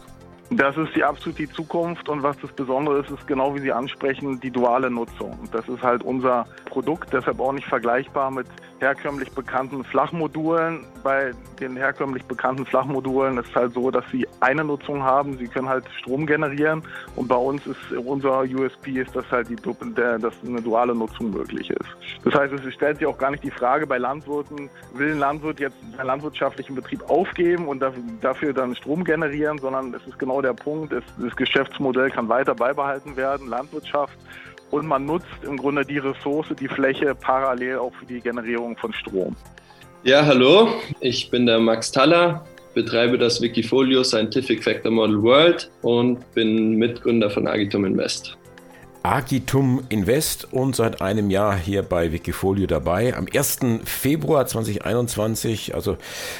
Das 0.49 0.75
ist 0.77 0.95
die 0.95 1.03
absolut 1.03 1.37
die 1.37 1.47
Zukunft 1.47 2.09
und 2.09 2.23
was 2.23 2.35
das 2.41 2.51
Besondere 2.53 3.01
ist, 3.01 3.11
ist 3.11 3.27
genau 3.27 3.53
wie 3.53 3.59
Sie 3.59 3.71
ansprechen, 3.71 4.39
die 4.39 4.49
duale 4.49 4.89
Nutzung. 4.89 5.37
Das 5.51 5.67
ist 5.67 5.83
halt 5.83 6.01
unser 6.01 6.47
Produkt, 6.65 7.13
deshalb 7.13 7.39
auch 7.39 7.51
nicht 7.51 7.67
vergleichbar 7.67 8.31
mit 8.31 8.47
herkömmlich 8.79 9.31
bekannten 9.31 9.83
Flachmodulen. 9.83 10.85
Bei 11.03 11.31
den 11.59 11.75
herkömmlich 11.75 12.23
bekannten 12.25 12.65
Flachmodulen 12.65 13.37
ist 13.37 13.49
es 13.49 13.55
halt 13.55 13.73
so, 13.73 13.91
dass 13.91 14.03
sie 14.11 14.27
eine 14.39 14.63
Nutzung 14.63 15.03
haben. 15.03 15.37
Sie 15.37 15.47
können 15.47 15.69
halt 15.69 15.85
Strom 15.99 16.25
generieren 16.25 16.83
und 17.15 17.27
bei 17.27 17.35
uns 17.35 17.65
ist 17.65 17.91
unser 18.05 18.41
USP 18.41 18.99
ist, 19.01 19.15
dass 19.15 19.29
halt 19.31 19.49
die, 19.49 19.55
dass 19.55 20.33
eine 20.45 20.61
duale 20.61 20.93
Nutzung 20.93 21.31
möglich 21.31 21.69
ist. 21.69 21.89
Das 22.23 22.35
heißt, 22.35 22.53
es 22.53 22.73
stellt 22.73 22.97
sich 22.97 23.07
auch 23.07 23.17
gar 23.17 23.31
nicht 23.31 23.43
die 23.43 23.51
Frage 23.51 23.87
bei 23.87 23.97
Landwirten, 23.97 24.69
will 24.93 25.11
ein 25.11 25.19
Landwirt 25.19 25.59
jetzt 25.59 25.77
einen 25.97 26.07
landwirtschaftlichen 26.07 26.75
Betrieb 26.75 27.09
aufgeben 27.09 27.67
und 27.67 27.83
dafür 28.21 28.53
dann 28.53 28.75
Strom 28.75 29.03
generieren, 29.03 29.57
sondern 29.57 29.93
es 29.93 30.05
ist 30.05 30.19
genau 30.19 30.41
der 30.41 30.53
Punkt, 30.53 30.93
das 30.93 31.35
Geschäftsmodell 31.35 32.09
kann 32.11 32.29
weiter 32.29 32.55
beibehalten 32.55 33.15
werden. 33.15 33.47
Landwirtschaft 33.47 34.17
und 34.71 34.87
man 34.87 35.05
nutzt 35.05 35.25
im 35.43 35.57
Grunde 35.57 35.85
die 35.85 35.97
Ressource, 35.97 36.47
die 36.59 36.67
Fläche 36.67 37.15
parallel 37.15 37.77
auch 37.77 37.93
für 37.99 38.05
die 38.05 38.19
Generierung 38.19 38.75
von 38.77 38.93
Strom. 38.93 39.35
Ja, 40.03 40.25
hallo, 40.25 40.69
ich 41.01 41.29
bin 41.29 41.45
der 41.45 41.59
Max 41.59 41.91
Taller, 41.91 42.45
betreibe 42.73 43.17
das 43.17 43.41
Wikifolio 43.41 44.03
Scientific 44.03 44.63
Factor 44.63 44.91
Model 44.91 45.21
World 45.21 45.71
und 45.81 46.19
bin 46.33 46.75
Mitgründer 46.75 47.29
von 47.29 47.47
Agitum 47.47 47.85
Invest. 47.85 48.37
Agitum 49.07 49.83
Invest 49.87 50.51
und 50.51 50.75
seit 50.75 51.01
einem 51.01 51.29
Jahr 51.29 51.55
hier 51.55 51.81
bei 51.81 52.11
Wikifolio 52.11 52.67
dabei. 52.67 53.15
Am 53.15 53.25
1. 53.33 53.59
Februar 53.85 54.45
2021, 54.45 55.73
also 55.73 55.95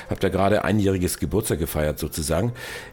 habt 0.10 0.22
ihr 0.26 0.30
gerade 0.30 0.66
einjähriges 0.66 1.18
Geburtstag 1.18 1.60
gefeiert 1.60 1.98
sozusagen. 1.98 2.52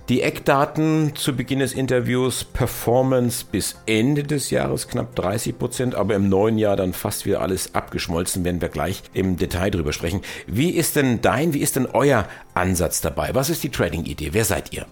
Die 0.09 0.23
Eckdaten 0.23 1.17
zu 1.17 1.35
Beginn 1.35 1.59
des 1.59 1.73
Interviews, 1.73 2.45
Performance 2.45 3.45
bis 3.51 3.75
Ende 3.87 4.23
des 4.23 4.51
Jahres 4.51 4.87
knapp 4.87 5.17
30 5.17 5.59
Prozent, 5.59 5.95
aber 5.97 6.15
im 6.15 6.29
neuen 6.29 6.57
Jahr 6.57 6.77
dann 6.77 6.93
fast 6.93 7.27
wieder 7.27 7.41
alles 7.41 7.75
abgeschmolzen, 7.75 8.45
werden 8.45 8.61
wir 8.61 8.69
gleich 8.69 9.03
im 9.13 9.39
Detail 9.39 9.71
drüber 9.71 9.93
sprechen. 9.93 10.21
Wie 10.47 10.71
ist 10.71 10.95
denn 10.95 11.21
dein, 11.21 11.53
wie 11.53 11.59
ist 11.59 11.75
denn 11.75 11.87
euer 11.87 12.29
Ansatz 12.55 13.01
dabei? 13.01 13.31
Was 13.35 13.51
ist 13.51 13.65
die 13.65 13.71
Trading-Idee? 13.71 14.29
Wer 14.35 14.45
seid 14.45 14.73
ihr? 14.73 14.87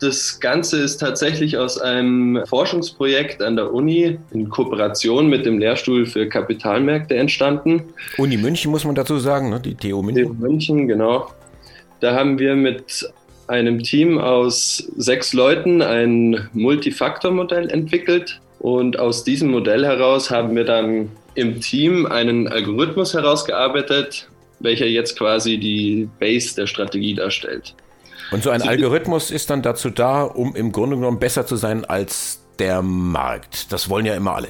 Das 0.00 0.40
Ganze 0.40 0.80
ist 0.80 0.98
tatsächlich 0.98 1.56
aus 1.56 1.80
einem 1.80 2.44
Forschungsprojekt 2.46 3.42
an 3.42 3.56
der 3.56 3.72
Uni 3.72 4.18
in 4.32 4.48
Kooperation 4.48 5.28
mit 5.28 5.46
dem 5.46 5.58
Lehrstuhl 5.58 6.06
für 6.06 6.28
Kapitalmärkte 6.28 7.16
entstanden. 7.16 7.84
Uni 8.16 8.36
München 8.36 8.70
muss 8.70 8.84
man 8.84 8.94
dazu 8.94 9.18
sagen, 9.18 9.50
ne? 9.50 9.60
die 9.60 9.74
TU 9.74 10.02
München. 10.02 10.26
TU 10.26 10.34
München, 10.34 10.88
genau. 10.88 11.28
Da 12.00 12.14
haben 12.14 12.38
wir 12.38 12.54
mit 12.54 13.10
einem 13.48 13.82
Team 13.82 14.18
aus 14.18 14.90
sechs 14.96 15.32
Leuten 15.32 15.82
ein 15.82 16.48
Multifaktor-Modell 16.52 17.70
entwickelt. 17.70 18.40
Und 18.60 18.98
aus 18.98 19.24
diesem 19.24 19.50
Modell 19.50 19.84
heraus 19.84 20.30
haben 20.30 20.54
wir 20.54 20.64
dann 20.64 21.10
im 21.34 21.60
Team 21.60 22.06
einen 22.06 22.48
Algorithmus 22.48 23.14
herausgearbeitet, 23.14 24.28
welcher 24.60 24.86
jetzt 24.86 25.16
quasi 25.16 25.58
die 25.58 26.08
Base 26.18 26.56
der 26.56 26.66
Strategie 26.66 27.14
darstellt. 27.14 27.74
Und 28.30 28.42
so 28.42 28.50
ein 28.50 28.62
Algorithmus 28.62 29.30
ist 29.30 29.50
dann 29.50 29.62
dazu 29.62 29.90
da, 29.90 30.22
um 30.22 30.54
im 30.54 30.72
Grunde 30.72 30.96
genommen 30.96 31.18
besser 31.18 31.46
zu 31.46 31.56
sein 31.56 31.84
als 31.84 32.42
der 32.58 32.82
Markt. 32.82 33.72
Das 33.72 33.88
wollen 33.88 34.06
ja 34.06 34.14
immer 34.14 34.34
alle. 34.34 34.48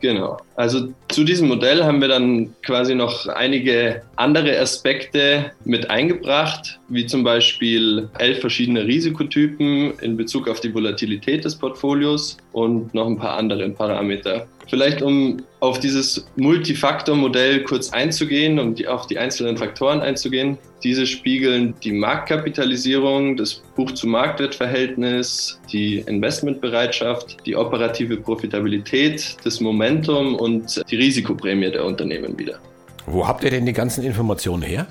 Genau. 0.00 0.38
Also 0.54 0.92
zu 1.08 1.24
diesem 1.24 1.48
Modell 1.48 1.84
haben 1.84 2.00
wir 2.00 2.08
dann 2.08 2.54
quasi 2.62 2.94
noch 2.94 3.26
einige 3.26 4.02
andere 4.16 4.58
Aspekte 4.58 5.52
mit 5.64 5.90
eingebracht, 5.90 6.77
wie 6.88 7.06
zum 7.06 7.22
Beispiel 7.22 8.08
elf 8.18 8.40
verschiedene 8.40 8.84
Risikotypen 8.84 9.92
in 10.00 10.16
Bezug 10.16 10.48
auf 10.48 10.60
die 10.60 10.72
Volatilität 10.74 11.44
des 11.44 11.56
Portfolios 11.56 12.36
und 12.52 12.92
noch 12.94 13.06
ein 13.06 13.18
paar 13.18 13.36
andere 13.36 13.68
Parameter. 13.70 14.46
Vielleicht 14.68 15.00
um 15.00 15.38
auf 15.60 15.80
dieses 15.80 16.26
Multifaktor-Modell 16.36 17.64
kurz 17.64 17.90
einzugehen, 17.90 18.58
um 18.58 18.74
die, 18.74 18.86
auf 18.86 19.06
die 19.06 19.18
einzelnen 19.18 19.56
Faktoren 19.56 20.00
einzugehen. 20.00 20.58
Diese 20.84 21.06
spiegeln 21.06 21.74
die 21.82 21.92
Marktkapitalisierung, 21.92 23.36
das 23.36 23.62
Buch-zu-Marktwert-Verhältnis, 23.76 25.58
die 25.72 26.00
Investmentbereitschaft, 26.00 27.38
die 27.46 27.56
operative 27.56 28.18
Profitabilität, 28.18 29.36
das 29.42 29.60
Momentum 29.60 30.34
und 30.34 30.82
die 30.90 30.96
Risikoprämie 30.96 31.70
der 31.70 31.84
Unternehmen 31.84 32.38
wieder. 32.38 32.58
Wo 33.06 33.26
habt 33.26 33.42
ihr 33.44 33.50
denn 33.50 33.64
die 33.64 33.72
ganzen 33.72 34.04
Informationen 34.04 34.62
her? 34.62 34.86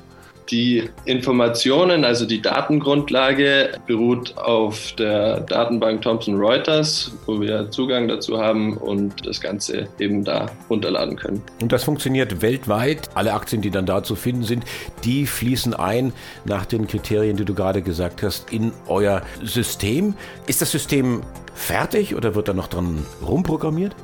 Die 0.50 0.90
Informationen, 1.04 2.06
also 2.06 2.26
die 2.26 2.42
Datengrundlage, 2.42 3.72
beruht 3.86 4.38
auf 4.38 4.94
der 4.94 5.42
Datenbank 5.42 6.02
Thomson 6.02 6.36
Reuters, 6.36 7.12
wo 7.26 7.42
wir 7.42 7.70
Zugang 7.70 8.08
dazu 8.08 8.38
haben 8.38 8.78
und 8.78 9.26
das 9.26 9.42
Ganze 9.42 9.88
eben 10.00 10.24
da 10.24 10.46
runterladen 10.70 11.18
können. 11.18 11.42
Und 11.62 11.72
das 11.74 11.84
funktioniert 11.84 12.42
weltweit. 12.42 13.10
Alle 13.14 13.34
Aktien, 13.34 13.62
die 13.62 13.72
dann 13.72 13.86
da 13.86 14.04
zu 14.04 14.16
finden 14.16 14.44
sind, 14.44 14.64
die 15.04 15.26
fließen 15.26 15.74
ein 15.74 16.14
nach 16.46 16.66
den 16.66 16.88
Kriterien, 16.88 17.36
die 17.36 17.46
du 17.46 17.54
gerade 17.54 17.82
gesagt 17.82 18.24
hast, 18.24 18.52
in 18.52 18.72
euer 18.88 19.24
System. 19.44 20.14
Ist 20.46 20.62
das 20.62 20.72
System 20.72 21.22
fertig 21.56 22.16
oder 22.16 22.36
wird 22.36 22.48
da 22.48 22.54
noch 22.54 22.68
dran 22.68 23.06
rumprogrammiert? 23.26 23.96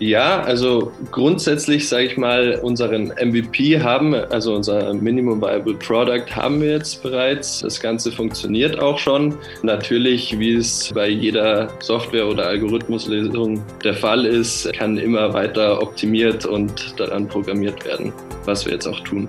Ja, 0.00 0.40
also 0.40 0.92
grundsätzlich 1.10 1.86
sage 1.86 2.06
ich 2.06 2.16
mal, 2.16 2.58
unseren 2.62 3.08
MVP 3.22 3.82
haben, 3.82 4.14
also 4.14 4.54
unser 4.54 4.94
Minimum 4.94 5.42
Viable 5.42 5.74
Product 5.74 6.24
haben 6.34 6.62
wir 6.62 6.70
jetzt 6.70 7.02
bereits. 7.02 7.60
Das 7.60 7.78
Ganze 7.78 8.10
funktioniert 8.10 8.78
auch 8.78 8.96
schon. 8.96 9.36
Natürlich, 9.62 10.38
wie 10.38 10.54
es 10.54 10.90
bei 10.94 11.06
jeder 11.06 11.68
Software- 11.80 12.26
oder 12.26 12.46
Algorithmuslösung 12.46 13.62
der 13.84 13.92
Fall 13.92 14.24
ist, 14.24 14.72
kann 14.72 14.96
immer 14.96 15.34
weiter 15.34 15.82
optimiert 15.82 16.46
und 16.46 16.98
daran 16.98 17.28
programmiert 17.28 17.84
werden, 17.84 18.10
was 18.46 18.64
wir 18.64 18.72
jetzt 18.72 18.86
auch 18.86 19.00
tun. 19.00 19.28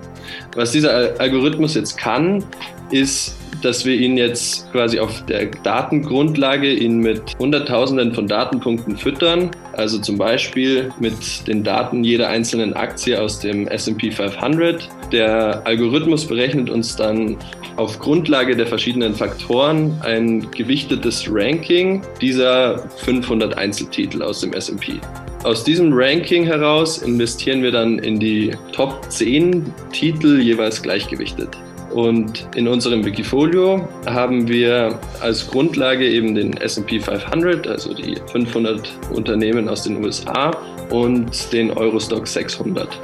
Was 0.56 0.72
dieser 0.72 1.20
Algorithmus 1.20 1.74
jetzt 1.74 1.98
kann, 1.98 2.42
ist 2.90 3.36
dass 3.62 3.84
wir 3.84 3.94
ihn 3.94 4.16
jetzt 4.16 4.70
quasi 4.72 4.98
auf 4.98 5.24
der 5.26 5.46
Datengrundlage 5.46 6.72
ihn 6.72 6.98
mit 6.98 7.22
Hunderttausenden 7.38 8.12
von 8.12 8.26
Datenpunkten 8.26 8.96
füttern. 8.96 9.50
Also 9.74 9.98
zum 9.98 10.18
Beispiel 10.18 10.90
mit 11.00 11.46
den 11.46 11.64
Daten 11.64 12.04
jeder 12.04 12.28
einzelnen 12.28 12.74
Aktie 12.74 13.20
aus 13.20 13.40
dem 13.40 13.68
SP 13.68 14.10
500. 14.10 14.88
Der 15.12 15.62
Algorithmus 15.66 16.26
berechnet 16.26 16.68
uns 16.68 16.96
dann 16.96 17.36
auf 17.76 17.98
Grundlage 17.98 18.54
der 18.56 18.66
verschiedenen 18.66 19.14
Faktoren 19.14 19.98
ein 20.02 20.50
gewichtetes 20.50 21.26
Ranking 21.28 22.02
dieser 22.20 22.86
500 22.98 23.56
Einzeltitel 23.56 24.22
aus 24.22 24.40
dem 24.40 24.52
SP. 24.52 25.00
Aus 25.44 25.64
diesem 25.64 25.90
Ranking 25.92 26.44
heraus 26.44 26.98
investieren 26.98 27.62
wir 27.62 27.72
dann 27.72 27.98
in 27.98 28.20
die 28.20 28.54
Top 28.72 29.10
10 29.10 29.72
Titel 29.90 30.40
jeweils 30.40 30.80
gleichgewichtet. 30.82 31.48
Und 31.92 32.48
in 32.56 32.66
unserem 32.68 33.04
Wikifolio 33.04 33.86
haben 34.06 34.48
wir 34.48 34.98
als 35.20 35.50
Grundlage 35.50 36.08
eben 36.08 36.34
den 36.34 36.56
SP 36.56 36.96
500, 36.98 37.66
also 37.66 37.92
die 37.92 38.16
500 38.30 38.90
Unternehmen 39.12 39.68
aus 39.68 39.82
den 39.84 40.02
USA 40.02 40.52
und 40.90 41.52
den 41.52 41.70
Eurostock 41.70 42.26
600. 42.26 42.98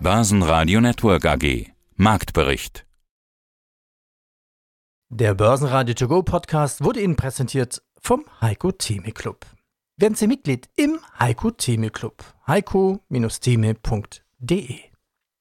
Börsenradio 0.00 0.82
Network 0.82 1.24
AG 1.24 1.70
Marktbericht 1.96 2.84
Der 5.08 5.34
Börsenradio 5.34 5.94
To 5.94 6.08
Go 6.08 6.22
Podcast 6.22 6.84
wurde 6.84 7.00
Ihnen 7.00 7.16
präsentiert 7.16 7.80
vom 7.98 8.26
Heiko 8.42 8.70
Theme 8.72 9.12
Club. 9.12 9.46
Werden 9.96 10.14
Sie 10.14 10.26
Mitglied 10.26 10.68
im 10.76 10.98
Heiko 11.18 11.52
Theme 11.52 11.88
Club. 11.88 12.22
heiko-theme.de 12.46 14.93